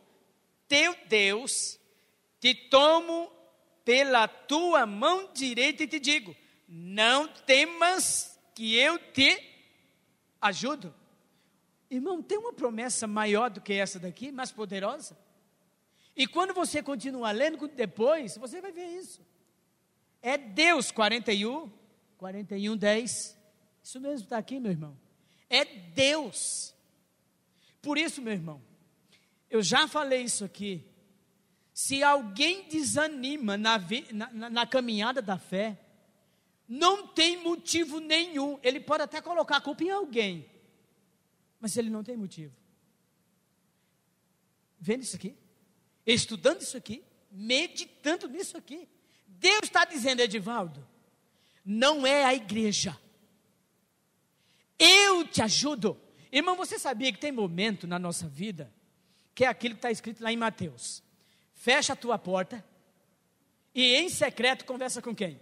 teu 0.68 0.96
Deus, 1.08 1.80
te 2.40 2.54
tomo 2.54 3.32
pela 3.86 4.28
tua 4.28 4.86
mão 4.86 5.32
direita 5.34 5.84
e 5.84 5.88
te 5.88 6.00
digo: 6.00 6.36
não 6.68 7.28
temas 7.28 8.40
que 8.54 8.76
eu 8.76 8.98
te 9.00 9.42
ajudo. 10.42 10.94
Irmão, 11.96 12.22
tem 12.22 12.38
uma 12.38 12.54
promessa 12.54 13.08
maior 13.08 13.50
do 13.50 13.62
que 13.62 13.74
essa 13.74 14.00
daqui, 14.00 14.32
mais 14.32 14.52
poderosa? 14.52 15.18
E 16.16 16.28
quando 16.28 16.54
você 16.54 16.82
continua 16.82 17.32
lendo 17.32 17.68
depois, 17.68 18.38
você 18.38 18.62
vai 18.62 18.72
ver 18.72 18.88
isso. 18.88 19.22
É 20.22 20.38
Deus 20.38 20.92
41, 20.92 21.72
41, 22.18 22.78
10. 22.78 23.38
Isso 23.84 24.00
mesmo 24.00 24.26
está 24.26 24.38
aqui, 24.38 24.60
meu 24.60 24.72
irmão. 24.72 24.98
É 25.50 25.66
Deus 25.66 26.74
por 27.84 27.98
isso, 27.98 28.22
meu 28.22 28.32
irmão, 28.32 28.62
eu 29.50 29.62
já 29.62 29.90
falei 29.90 30.22
isso 30.22 30.46
aqui. 30.46 30.90
Se 31.74 32.02
alguém 32.02 32.64
desanima 32.70 33.58
na, 33.58 33.78
na, 34.14 34.50
na 34.50 34.66
caminhada 34.66 35.22
da 35.22 35.38
fé, 35.38 35.78
não 36.66 37.06
tem 37.06 37.44
motivo 37.44 38.00
nenhum. 38.00 38.58
Ele 38.64 38.80
pode 38.80 39.04
até 39.04 39.20
colocar 39.20 39.58
a 39.58 39.62
culpa 39.62 39.84
em 39.84 39.90
alguém, 39.90 40.50
mas 41.64 41.78
ele 41.78 41.90
não 41.90 42.04
tem 42.04 42.18
motivo. 42.18 42.54
Vendo 44.78 45.04
isso 45.04 45.16
aqui, 45.16 45.34
estudando 46.06 46.60
isso 46.60 46.76
aqui, 46.76 47.02
meditando 47.32 48.28
nisso 48.28 48.58
aqui. 48.58 48.86
Deus 49.26 49.62
está 49.64 49.86
dizendo, 49.86 50.20
Edivaldo, 50.20 50.86
não 51.64 52.06
é 52.06 52.26
a 52.26 52.34
igreja. 52.34 53.00
Eu 54.78 55.26
te 55.26 55.42
ajudo. 55.42 55.98
Irmão, 56.30 56.58
você 56.58 56.78
sabia 56.78 57.14
que 57.14 57.18
tem 57.18 57.32
momento 57.32 57.88
na 57.88 57.98
nossa 57.98 58.28
vida 58.28 58.70
que 59.34 59.46
é 59.46 59.48
aquilo 59.48 59.76
que 59.76 59.80
está 59.80 59.90
escrito 59.90 60.22
lá 60.22 60.34
em 60.34 60.38
Mateus: 60.38 61.02
fecha 61.54 61.94
a 61.94 61.96
tua 61.96 62.20
porta 62.20 62.62
E 63.74 63.96
em 63.96 64.10
secreto 64.10 64.66
conversa 64.66 65.02
com 65.02 65.16
quem? 65.16 65.40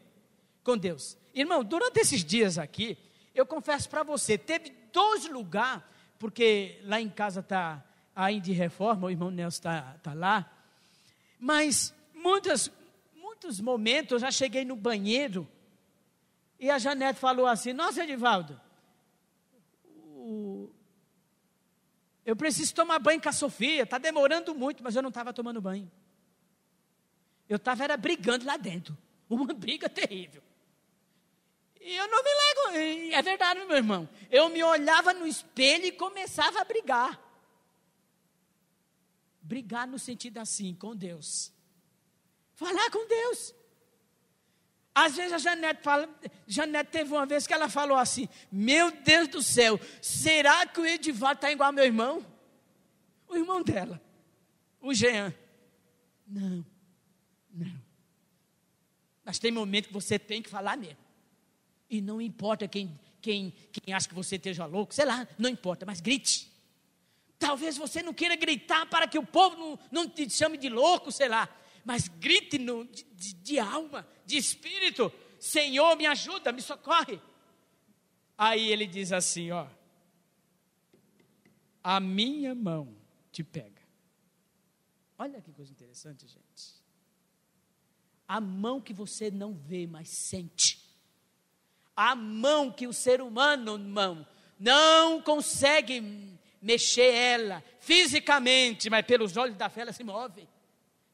Com 0.64 0.78
Deus. 0.78 1.18
Irmão, 1.34 1.64
durante 1.64 2.00
esses 2.00 2.24
dias 2.24 2.60
aqui, 2.60 2.96
eu 3.34 3.44
confesso 3.44 3.90
para 3.90 4.04
você, 4.04 4.38
teve 4.38 4.70
dois 4.94 5.28
lugares, 5.28 5.84
porque 6.22 6.80
lá 6.84 7.02
em 7.02 7.10
casa 7.10 7.40
está 7.40 7.84
ainda 8.16 8.46
de 8.46 8.52
reforma, 8.52 9.08
o 9.08 9.10
irmão 9.10 9.32
Nelson 9.32 9.58
está 9.58 9.98
tá 10.04 10.14
lá, 10.14 10.56
mas 11.40 11.96
muitas, 12.14 12.72
muitos 13.16 13.60
momentos 13.60 14.12
eu 14.12 14.20
já 14.20 14.30
cheguei 14.30 14.64
no 14.64 14.76
banheiro 14.76 15.50
e 16.60 16.70
a 16.70 16.78
Janete 16.78 17.20
falou 17.20 17.48
assim: 17.48 17.74
Nossa, 17.74 18.04
Edivaldo, 18.04 18.62
eu 22.24 22.36
preciso 22.36 22.76
tomar 22.76 23.00
banho 23.00 23.20
com 23.20 23.30
a 23.30 23.34
Sofia, 23.34 23.82
está 23.82 23.98
demorando 23.98 24.54
muito, 24.54 24.84
mas 24.84 24.96
eu 24.96 25.02
não 25.02 25.10
estava 25.10 25.34
tomando 25.34 25.60
banho. 25.60 25.92
Eu 27.50 27.56
estava 27.56 27.98
brigando 27.98 28.46
lá 28.46 28.58
dentro, 28.58 28.96
uma 29.28 29.52
briga 29.56 29.90
terrível. 29.90 30.44
E 31.82 31.96
eu 31.96 32.08
não 32.08 32.24
me 32.24 32.30
lego, 32.30 33.16
é 33.16 33.22
verdade, 33.24 33.66
meu 33.66 33.76
irmão. 33.76 34.08
Eu 34.30 34.50
me 34.50 34.64
olhava 34.64 35.14
no 35.14 35.26
espelho 35.26 35.86
e 35.86 35.92
começava 35.92 36.62
a 36.62 36.64
brigar. 36.64 37.20
Brigar 39.42 39.88
no 39.88 39.98
sentido 39.98 40.38
assim, 40.38 40.76
com 40.76 40.96
Deus. 40.96 41.52
Falar 42.54 42.92
com 42.92 43.08
Deus. 43.08 43.56
Às 44.94 45.16
vezes 45.16 45.34
a 45.34 45.38
Janete 45.40 45.82
fala, 45.82 46.08
Janete 46.46 46.92
teve 46.92 47.12
uma 47.12 47.26
vez 47.26 47.48
que 47.48 47.54
ela 47.54 47.68
falou 47.68 47.98
assim: 47.98 48.30
Meu 48.52 48.92
Deus 48.92 49.28
do 49.30 49.42
céu, 49.42 49.80
será 50.02 50.68
que 50.68 50.80
o 50.80 50.86
Edivaldo 50.86 51.36
está 51.36 51.52
igual 51.52 51.68
ao 51.68 51.74
meu 51.74 51.86
irmão? 51.86 52.24
O 53.28 53.36
irmão 53.36 53.64
dela, 53.64 54.00
o 54.80 54.94
Jean. 54.94 55.34
Não, 56.28 56.64
não. 57.52 57.82
Mas 59.24 59.40
tem 59.40 59.52
momento 59.52 59.88
que 59.88 59.94
você 59.94 60.20
tem 60.20 60.42
que 60.42 60.50
falar 60.50 60.78
mesmo. 60.78 61.11
E 61.92 62.02
não 62.02 62.20
importa 62.20 62.68
quem, 62.68 63.00
quem, 63.22 63.54
quem 63.72 63.94
acha 63.94 64.08
que 64.08 64.16
você 64.16 64.38
esteja 64.38 64.66
louco, 64.66 64.94
sei 64.96 65.06
lá, 65.06 65.28
não 65.38 65.50
importa, 65.50 65.86
mas 65.86 66.02
grite. 66.02 66.50
Talvez 67.38 67.78
você 67.78 68.02
não 68.02 68.14
queira 68.14 68.36
gritar 68.36 68.88
para 68.88 69.08
que 69.08 69.20
o 69.20 69.26
povo 69.26 69.56
não, 69.58 69.80
não 69.92 70.10
te 70.10 70.28
chame 70.30 70.58
de 70.58 70.70
louco, 70.70 71.12
sei 71.12 71.28
lá 71.28 71.50
mas 71.84 72.08
grite 72.08 72.58
no, 72.58 72.86
de, 72.86 73.04
de, 73.04 73.34
de 73.34 73.60
alma, 73.60 74.08
de 74.26 74.38
espírito: 74.38 75.12
Senhor, 75.40 75.96
me 75.98 76.06
ajuda, 76.06 76.52
me 76.52 76.62
socorre. 76.62 77.20
Aí 78.38 78.72
ele 78.72 78.86
diz 78.86 79.12
assim: 79.12 79.52
Ó, 79.52 79.68
a 81.84 82.00
minha 82.00 82.54
mão 82.54 82.96
te 83.32 83.44
pega. 83.44 83.82
Olha 85.18 85.42
que 85.42 85.52
coisa 85.52 85.72
interessante, 85.72 86.28
gente. 86.28 86.82
A 88.28 88.40
mão 88.40 88.80
que 88.80 88.94
você 88.94 89.30
não 89.30 89.54
vê, 89.54 89.86
mas 89.86 90.10
sente. 90.10 90.81
A 91.96 92.16
mão 92.16 92.72
que 92.72 92.88
o 92.88 92.94
ser 92.94 93.22
humano, 93.22 93.78
mão, 93.78 94.26
não 94.60 95.22
consegue 95.22 96.02
mexer 96.62 97.14
ela 97.14 97.64
fisicamente, 97.80 98.90
mas 98.90 99.06
pelos 99.06 99.38
olhos 99.38 99.58
da 99.58 99.70
fé 99.70 99.82
ela 99.82 99.94
se 99.94 100.04
move 100.04 100.48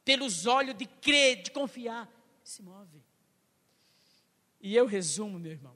pelos 0.07 0.45
olhos 0.45 0.73
de 0.77 0.85
crer, 0.85 1.43
de 1.43 1.51
confiar, 1.51 2.09
se 2.41 2.61
move. 2.61 3.03
E 4.61 4.73
eu 4.73 4.85
resumo, 4.85 5.37
meu 5.37 5.51
irmão, 5.51 5.75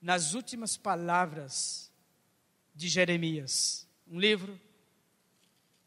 nas 0.00 0.32
últimas 0.32 0.74
palavras 0.74 1.92
de 2.74 2.88
Jeremias, 2.88 3.86
um 4.08 4.18
livro, 4.18 4.58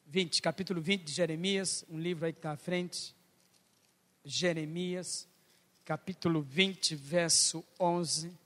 20, 0.05 0.39
capítulo 0.39 0.79
20 0.79 1.03
de 1.03 1.12
Jeremias, 1.12 1.83
um 1.89 1.97
livro 1.97 2.27
aí 2.27 2.31
que 2.31 2.38
está 2.38 2.51
à 2.51 2.57
frente, 2.57 3.15
Jeremias, 4.23 5.27
capítulo 5.88 6.41
20, 6.41 6.97
verso 6.97 7.65
11. 7.80 8.38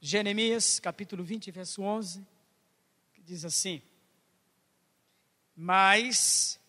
Jeremias, 0.00 0.78
capítulo 0.78 1.24
20, 1.24 1.50
verso 1.50 1.82
11, 1.82 2.24
que 3.12 3.20
diz 3.20 3.44
assim: 3.44 3.82
mas 5.56 6.60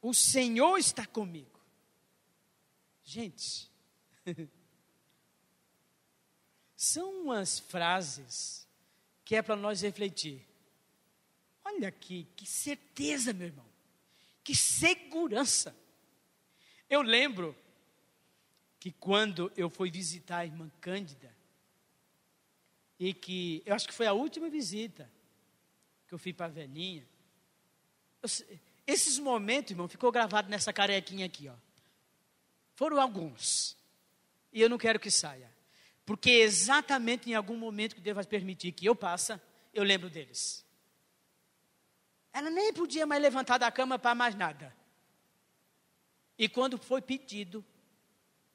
o 0.00 0.14
Senhor 0.14 0.78
está 0.78 1.04
comigo. 1.04 1.60
Gente, 3.02 3.68
são 6.76 7.22
umas 7.22 7.58
frases 7.58 8.68
que 9.24 9.34
é 9.34 9.42
para 9.42 9.56
nós 9.56 9.80
refletir. 9.80 10.46
Olha 11.64 11.88
aqui, 11.88 12.28
que 12.36 12.46
certeza, 12.46 13.32
meu 13.32 13.48
irmão, 13.48 13.71
que 14.42 14.54
segurança. 14.54 15.76
Eu 16.88 17.02
lembro 17.02 17.56
que 18.78 18.90
quando 18.90 19.52
eu 19.56 19.70
fui 19.70 19.90
visitar 19.90 20.38
a 20.38 20.44
irmã 20.44 20.70
Cândida, 20.80 21.32
e 22.98 23.12
que 23.12 23.62
eu 23.66 23.74
acho 23.74 23.88
que 23.88 23.94
foi 23.94 24.06
a 24.06 24.12
última 24.12 24.48
visita 24.48 25.10
que 26.06 26.14
eu 26.14 26.18
fui 26.18 26.32
para 26.32 26.46
a 26.46 26.48
velhinha, 26.48 27.06
esses 28.86 29.18
momentos, 29.18 29.72
irmão, 29.72 29.88
ficou 29.88 30.12
gravado 30.12 30.48
nessa 30.48 30.72
carequinha 30.72 31.26
aqui, 31.26 31.48
ó. 31.48 31.54
Foram 32.74 33.00
alguns. 33.00 33.76
E 34.52 34.60
eu 34.60 34.68
não 34.68 34.78
quero 34.78 35.00
que 35.00 35.10
saia. 35.10 35.50
Porque 36.04 36.30
exatamente 36.30 37.30
em 37.30 37.34
algum 37.34 37.56
momento 37.56 37.94
que 37.94 38.00
Deus 38.00 38.14
vai 38.14 38.24
permitir 38.24 38.72
que 38.72 38.86
eu 38.86 38.94
passe, 38.94 39.40
eu 39.72 39.82
lembro 39.82 40.10
deles. 40.10 40.64
Ela 42.32 42.50
nem 42.50 42.72
podia 42.72 43.06
mais 43.06 43.20
levantar 43.20 43.58
da 43.58 43.70
cama 43.70 43.98
para 43.98 44.14
mais 44.14 44.34
nada. 44.34 44.74
E 46.38 46.48
quando 46.48 46.78
foi 46.78 47.02
pedido 47.02 47.64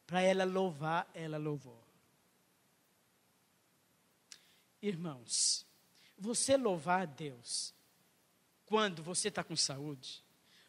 para 0.05 0.21
ela 0.21 0.43
louvar, 0.43 1.09
ela 1.13 1.37
louvou. 1.37 1.83
Irmãos, 4.81 5.65
você 6.17 6.57
louvar 6.57 7.01
a 7.01 7.05
Deus 7.05 7.73
quando 8.65 9.03
você 9.03 9.27
está 9.27 9.43
com 9.43 9.55
saúde. 9.55 10.23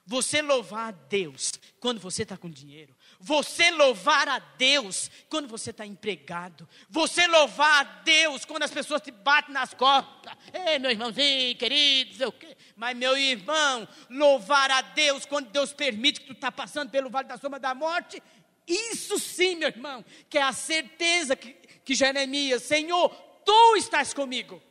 Você 0.08 0.40
louvar 0.40 0.88
a 0.88 0.90
Deus 0.90 1.52
quando 1.78 2.00
você 2.00 2.22
está 2.22 2.34
com 2.34 2.48
dinheiro. 2.48 2.96
Você 3.20 3.70
louvar 3.70 4.26
a 4.26 4.38
Deus 4.38 5.10
quando 5.28 5.46
você 5.46 5.68
está 5.68 5.84
empregado. 5.84 6.66
Você 6.88 7.26
louvar 7.26 7.80
a 7.80 7.84
Deus 8.04 8.42
quando 8.46 8.62
as 8.62 8.70
pessoas 8.70 9.02
te 9.02 9.10
batem 9.10 9.52
nas 9.52 9.74
costas. 9.74 10.32
Ei, 10.66 10.78
meu 10.78 10.90
irmãozinho, 10.90 11.54
querido, 11.58 12.14
sei 12.14 12.26
o 12.26 12.32
quê. 12.32 12.56
Mas, 12.74 12.96
meu 12.96 13.18
irmão, 13.18 13.86
louvar 14.08 14.70
a 14.70 14.80
Deus 14.80 15.26
quando 15.26 15.50
Deus 15.50 15.74
permite 15.74 16.22
que 16.22 16.28
tu 16.28 16.32
está 16.32 16.50
passando 16.50 16.88
pelo 16.88 17.10
vale 17.10 17.28
da 17.28 17.36
sombra 17.36 17.60
da 17.60 17.74
morte. 17.74 18.22
Isso 18.66 19.18
sim, 19.18 19.56
meu 19.56 19.68
irmão, 19.68 20.02
que 20.30 20.38
é 20.38 20.42
a 20.42 20.54
certeza 20.54 21.36
que, 21.36 21.52
que 21.84 21.94
Jeremias, 21.94 22.62
Senhor, 22.62 23.10
tu 23.44 23.76
estás 23.76 24.14
comigo. 24.14 24.62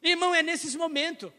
Irmão, 0.00 0.32
é 0.32 0.44
nesses 0.44 0.76
momentos. 0.76 1.32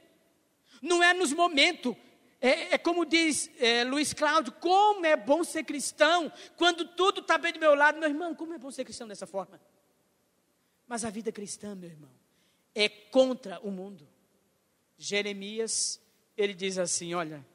Não 0.84 1.02
é 1.02 1.14
nos 1.14 1.32
momentos. 1.32 1.96
É, 2.42 2.74
é 2.74 2.78
como 2.78 3.06
diz 3.06 3.50
é, 3.58 3.86
Luiz 3.86 4.12
Cláudio, 4.12 4.52
como 4.52 5.06
é 5.06 5.16
bom 5.16 5.46
ser 5.46 5.64
cristão 5.64 6.30
quando 6.58 6.86
tudo 6.90 7.22
está 7.22 7.38
bem 7.38 7.54
do 7.54 7.60
meu 7.60 7.74
lado. 7.74 7.98
Meu 7.98 8.10
irmão, 8.10 8.36
como 8.36 8.54
é 8.54 8.58
bom 8.58 8.70
ser 8.70 8.84
cristão 8.84 9.08
dessa 9.08 9.26
forma. 9.26 9.62
Mas 10.86 11.06
a 11.06 11.10
vida 11.10 11.32
cristã, 11.32 11.74
meu 11.74 11.90
irmão, 11.90 12.12
é 12.76 12.90
contra 12.90 13.62
o 13.62 13.72
mundo. 13.72 14.06
Jeremias, 14.98 16.02
ele 16.36 16.54
diz 16.54 16.78
assim: 16.78 17.14
olha, 17.14 17.46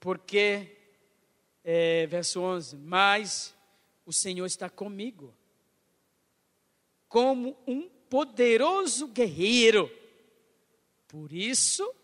porque, 0.00 0.78
é, 1.62 2.06
verso 2.06 2.40
11: 2.40 2.76
Mas 2.78 3.54
o 4.06 4.14
Senhor 4.14 4.46
está 4.46 4.70
comigo, 4.70 5.36
como 7.06 7.54
um 7.66 7.90
poderoso 8.08 9.08
guerreiro 9.08 9.90
por 11.06 11.30
isso, 11.30 11.94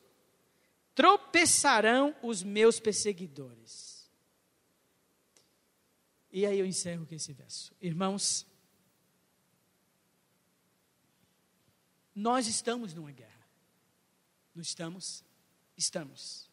tropeçarão 0.99 2.13
os 2.21 2.43
meus 2.43 2.81
perseguidores. 2.81 4.11
E 6.29 6.45
aí 6.45 6.59
eu 6.59 6.67
encerro 6.67 7.07
com 7.07 7.15
esse 7.15 7.33
verso. 7.33 7.73
Irmãos, 7.81 8.45
nós 12.13 12.49
estamos 12.49 12.93
numa 12.95 13.13
guerra. 13.13 13.49
Não 14.53 14.61
estamos? 14.61 15.23
Estamos. 15.77 16.51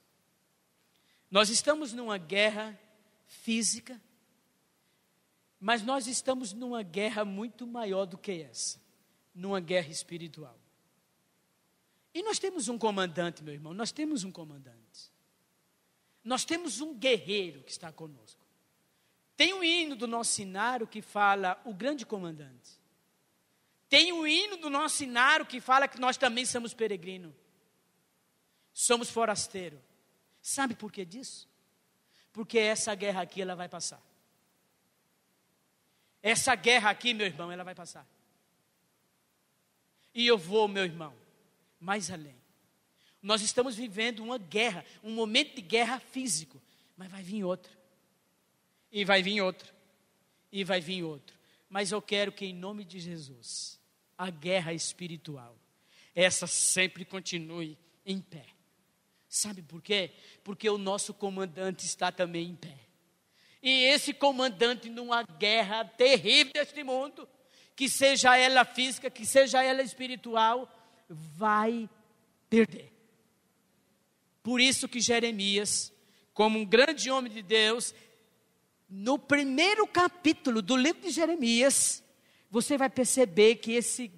Nós 1.32 1.50
estamos 1.50 1.91
numa 1.91 2.20
guerra 2.20 2.80
física, 3.26 4.00
mas 5.60 5.82
nós 5.82 6.06
estamos 6.06 6.54
numa 6.54 6.84
guerra 6.84 7.26
muito 7.26 7.66
maior 7.66 8.06
do 8.06 8.16
que 8.16 8.43
essa 8.43 8.80
numa 9.34 9.60
guerra 9.60 9.89
espiritual. 9.89 10.56
E 12.16 12.24
nós 12.24 12.39
temos 12.39 12.70
um 12.70 12.78
comandante, 12.78 13.43
meu 13.43 13.53
irmão, 13.53 13.74
nós 13.74 13.91
temos 13.91 14.24
um 14.24 14.32
comandante. 14.32 15.11
Nós 16.24 16.45
temos 16.45 16.80
um 16.80 16.97
guerreiro 16.97 17.61
que 17.61 17.72
está 17.72 17.91
conosco. 17.91 18.41
Tem 19.36 19.53
um 19.53 19.61
hino 19.61 19.97
do 19.97 20.07
nosso 20.07 20.32
sinário 20.32 20.88
que 20.88 21.01
fala 21.01 21.61
o 21.66 21.74
grande 21.74 22.05
comandante. 22.05 22.80
Tem 23.89 24.13
um 24.13 24.26
hino 24.26 24.55
do 24.55 24.70
nosso 24.70 24.95
sinário 24.95 25.45
que 25.45 25.59
fala 25.59 25.89
que 25.89 25.99
nós 25.99 26.16
também 26.16 26.45
somos 26.45 26.74
peregrinos. 26.74 27.34
somos 28.72 29.09
forasteiros. 29.09 29.80
Sabe 30.41 30.74
por 30.74 30.93
que 30.93 31.03
disso? 31.03 31.49
Porque 32.32 32.57
essa 32.57 32.95
guerra 32.95 33.24
aqui 33.24 33.41
ela 33.41 33.55
vai 33.55 33.68
passar. 33.68 34.01
Essa 36.24 36.55
guerra 36.55 36.91
aqui, 36.91 37.13
meu 37.13 37.26
irmão, 37.26 37.51
ela 37.51 37.63
vai 37.66 37.76
passar. 37.76 38.07
E 40.13 40.26
eu 40.26 40.38
vou, 40.38 40.68
meu 40.68 40.86
irmão, 40.86 41.24
mais 41.80 42.11
além. 42.11 42.36
Nós 43.21 43.41
estamos 43.41 43.76
vivendo 43.76 44.19
uma 44.19 44.38
guerra, 44.38 44.86
um 45.03 45.11
momento 45.11 45.55
de 45.55 45.61
guerra 45.61 45.99
físico, 45.99 46.61
mas 46.95 47.09
vai 47.09 47.23
vir 47.23 47.43
outro. 47.43 47.76
E 48.91 49.03
vai 49.03 49.21
vir 49.21 49.41
outro. 49.41 49.73
E 50.51 50.63
vai 50.63 50.80
vir 50.80 51.03
outro. 51.03 51.36
Mas 51.69 51.91
eu 51.91 52.01
quero 52.01 52.32
que, 52.32 52.45
em 52.45 52.53
nome 52.53 52.86
de 52.86 52.99
Jesus, 52.99 53.80
a 54.17 54.30
guerra 54.30 54.73
espiritual, 54.73 55.57
essa 56.13 56.47
sempre 56.47 57.03
continue 57.03 57.78
em 58.05 58.21
pé. 58.21 58.45
Sabe 59.28 59.61
por 59.61 59.82
quê? 59.82 60.11
Porque 60.43 60.69
o 60.69 60.78
nosso 60.78 61.13
comandante 61.13 61.86
está 61.86 62.11
também 62.11 62.49
em 62.49 62.55
pé. 62.55 62.78
E 63.61 63.86
esse 63.86 64.13
comandante, 64.13 64.89
numa 64.89 65.23
guerra 65.23 65.84
terrível 65.84 66.53
deste 66.53 66.84
mundo, 66.84 67.28
que 67.76 67.89
seja 67.89 68.38
ela 68.38 68.63
física, 68.63 69.09
que 69.09 69.26
seja 69.26 69.61
ela 69.63 69.82
espiritual, 69.82 70.71
vai 71.10 71.89
perder. 72.49 72.91
Por 74.41 74.62
isso 74.62 74.88
que 74.88 74.99
Jeremias, 75.01 75.91
como 76.34 76.60
um 76.60 76.66
grande 76.66 77.10
homem 77.10 77.32
de 77.32 77.41
Deus, 77.41 77.93
no 78.89 79.18
primeiro 79.18 79.88
capítulo 79.88 80.62
do 80.62 80.76
livro 80.76 81.01
de 81.01 81.10
Jeremias, 81.10 82.03
você 82.49 82.78
vai 82.78 82.89
perceber 82.89 83.56
que 83.56 83.72
esse, 83.72 84.12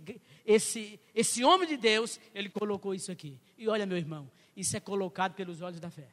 esse, 0.46 1.00
esse 1.16 1.44
homem 1.44 1.68
de 1.68 1.78
Deus, 1.78 2.20
ele 2.34 2.50
colocou 2.50 2.94
isso 2.94 3.12
aqui. 3.12 3.40
E 3.58 3.68
olha, 3.68 3.86
meu 3.86 3.98
irmão, 3.98 4.30
isso 4.56 4.76
é 4.76 4.80
colocado 4.80 5.34
pelos 5.34 5.62
olhos 5.62 5.80
da 5.80 5.90
fé. 5.90 6.10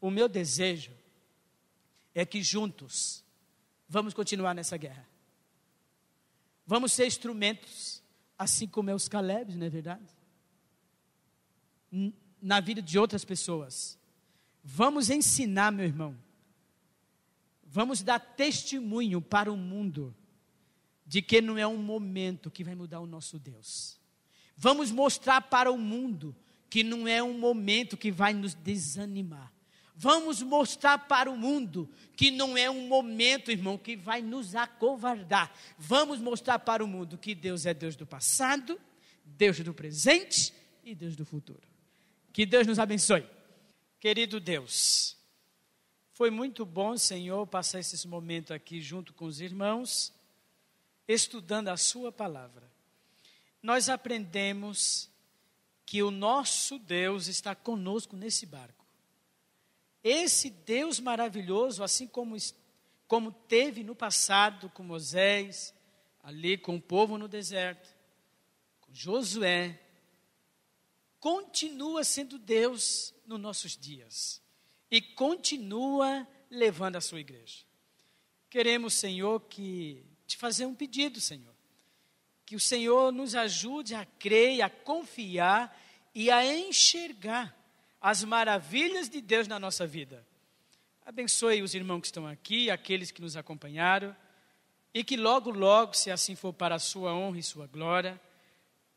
O 0.00 0.10
meu 0.10 0.28
desejo 0.28 0.92
é 2.14 2.26
que 2.26 2.42
juntos 2.42 3.24
vamos 3.88 4.12
continuar 4.12 4.54
nessa 4.54 4.76
guerra. 4.76 5.08
Vamos 6.66 6.92
ser 6.92 7.06
instrumentos, 7.06 8.01
assim 8.38 8.66
como 8.66 8.90
é 8.90 8.94
os 8.94 9.08
Calebs, 9.08 9.56
não 9.56 9.66
é 9.66 9.70
verdade? 9.70 10.08
Na 12.40 12.60
vida 12.60 12.82
de 12.82 12.98
outras 12.98 13.24
pessoas. 13.24 13.98
Vamos 14.62 15.10
ensinar, 15.10 15.70
meu 15.70 15.84
irmão. 15.84 16.16
Vamos 17.64 18.02
dar 18.02 18.20
testemunho 18.20 19.20
para 19.20 19.52
o 19.52 19.56
mundo 19.56 20.14
de 21.06 21.22
que 21.22 21.40
não 21.40 21.58
é 21.58 21.66
um 21.66 21.76
momento 21.76 22.50
que 22.50 22.64
vai 22.64 22.74
mudar 22.74 23.00
o 23.00 23.06
nosso 23.06 23.38
Deus. 23.38 23.98
Vamos 24.56 24.90
mostrar 24.90 25.40
para 25.40 25.70
o 25.70 25.78
mundo 25.78 26.34
que 26.70 26.82
não 26.82 27.06
é 27.06 27.22
um 27.22 27.38
momento 27.38 27.96
que 27.96 28.10
vai 28.10 28.32
nos 28.32 28.54
desanimar. 28.54 29.52
Vamos 29.94 30.42
mostrar 30.42 30.98
para 31.06 31.30
o 31.30 31.36
mundo 31.36 31.88
que 32.16 32.30
não 32.30 32.56
é 32.56 32.70
um 32.70 32.88
momento, 32.88 33.50
irmão, 33.50 33.76
que 33.76 33.94
vai 33.96 34.22
nos 34.22 34.54
acovardar. 34.54 35.54
Vamos 35.78 36.18
mostrar 36.18 36.58
para 36.58 36.82
o 36.82 36.88
mundo 36.88 37.18
que 37.18 37.34
Deus 37.34 37.66
é 37.66 37.74
Deus 37.74 37.94
do 37.94 38.06
passado, 38.06 38.80
Deus 39.24 39.60
do 39.60 39.74
presente 39.74 40.52
e 40.82 40.94
Deus 40.94 41.14
do 41.14 41.24
futuro. 41.24 41.62
Que 42.32 42.46
Deus 42.46 42.66
nos 42.66 42.78
abençoe. 42.78 43.26
Querido 44.00 44.40
Deus, 44.40 45.16
foi 46.12 46.30
muito 46.30 46.64
bom, 46.64 46.96
Senhor, 46.96 47.46
passar 47.46 47.78
esse 47.80 48.08
momento 48.08 48.52
aqui 48.54 48.80
junto 48.80 49.12
com 49.12 49.26
os 49.26 49.40
irmãos, 49.40 50.12
estudando 51.06 51.68
a 51.68 51.76
Sua 51.76 52.10
palavra. 52.10 52.70
Nós 53.62 53.88
aprendemos 53.88 55.10
que 55.84 56.02
o 56.02 56.10
nosso 56.10 56.78
Deus 56.78 57.28
está 57.28 57.54
conosco 57.54 58.16
nesse 58.16 58.46
barco. 58.46 58.81
Esse 60.02 60.50
Deus 60.50 60.98
maravilhoso, 60.98 61.84
assim 61.84 62.06
como, 62.06 62.36
como 63.06 63.32
teve 63.32 63.82
no 63.84 63.94
passado 63.94 64.68
com 64.70 64.82
Moisés, 64.82 65.74
ali 66.22 66.56
com 66.56 66.76
o 66.76 66.80
povo 66.80 67.18
no 67.18 67.28
deserto, 67.28 67.88
com 68.80 68.92
Josué, 68.92 69.80
continua 71.20 72.02
sendo 72.04 72.38
Deus 72.38 73.14
nos 73.26 73.40
nossos 73.40 73.76
dias 73.76 74.42
e 74.90 75.00
continua 75.00 76.26
levando 76.50 76.96
a 76.96 77.00
sua 77.00 77.20
igreja. 77.20 77.64
Queremos, 78.50 78.94
Senhor, 78.94 79.40
que 79.42 80.04
te 80.26 80.36
fazer 80.36 80.66
um 80.66 80.74
pedido, 80.74 81.20
Senhor 81.20 81.52
que 82.52 82.56
o 82.56 82.60
Senhor 82.60 83.10
nos 83.10 83.34
ajude 83.34 83.94
a 83.94 84.04
crer, 84.04 84.60
a 84.60 84.68
confiar 84.68 85.74
e 86.14 86.30
a 86.30 86.44
enxergar 86.44 87.56
as 88.02 88.24
maravilhas 88.24 89.08
de 89.08 89.20
Deus 89.20 89.46
na 89.46 89.60
nossa 89.60 89.86
vida. 89.86 90.26
Abençoe 91.06 91.62
os 91.62 91.72
irmãos 91.72 92.00
que 92.00 92.06
estão 92.08 92.26
aqui, 92.26 92.68
aqueles 92.68 93.12
que 93.12 93.22
nos 93.22 93.36
acompanharam, 93.36 94.14
e 94.92 95.04
que 95.04 95.16
logo, 95.16 95.50
logo, 95.50 95.94
se 95.94 96.10
assim 96.10 96.34
for 96.34 96.52
para 96.52 96.74
a 96.74 96.80
sua 96.80 97.14
honra 97.14 97.38
e 97.38 97.42
sua 97.44 97.68
glória, 97.68 98.20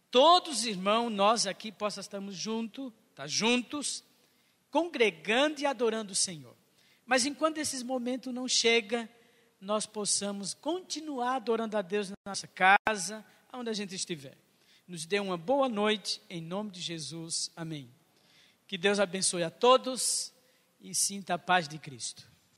todos 0.09 0.59
os 0.59 0.65
irmãos, 0.65 1.11
nós 1.11 1.45
aqui 1.45 1.71
possamos 1.71 2.07
estar 2.07 2.31
juntos, 2.31 2.91
tá 3.13 3.27
juntos, 3.27 4.03
congregando 4.71 5.61
e 5.61 5.67
adorando 5.67 6.11
o 6.11 6.15
Senhor. 6.15 6.55
Mas 7.05 7.27
enquanto 7.27 7.59
esses 7.59 7.83
momentos 7.83 8.33
não 8.33 8.47
chegam, 8.47 9.07
nós 9.61 9.85
possamos 9.85 10.55
continuar 10.55 11.35
adorando 11.35 11.77
a 11.77 11.81
Deus 11.83 12.09
na 12.09 12.15
nossa 12.25 12.47
casa, 12.47 13.23
onde 13.53 13.69
a 13.69 13.73
gente 13.73 13.93
estiver. 13.93 14.35
Nos 14.87 15.05
dê 15.05 15.19
uma 15.19 15.37
boa 15.37 15.69
noite, 15.69 16.19
em 16.27 16.41
nome 16.41 16.71
de 16.71 16.81
Jesus. 16.81 17.51
Amém. 17.55 17.89
Que 18.67 18.77
Deus 18.77 18.99
abençoe 18.99 19.43
a 19.43 19.49
todos 19.49 20.33
e 20.79 20.93
sinta 20.93 21.35
a 21.35 21.39
paz 21.39 21.67
de 21.67 21.77
Cristo. 21.77 22.34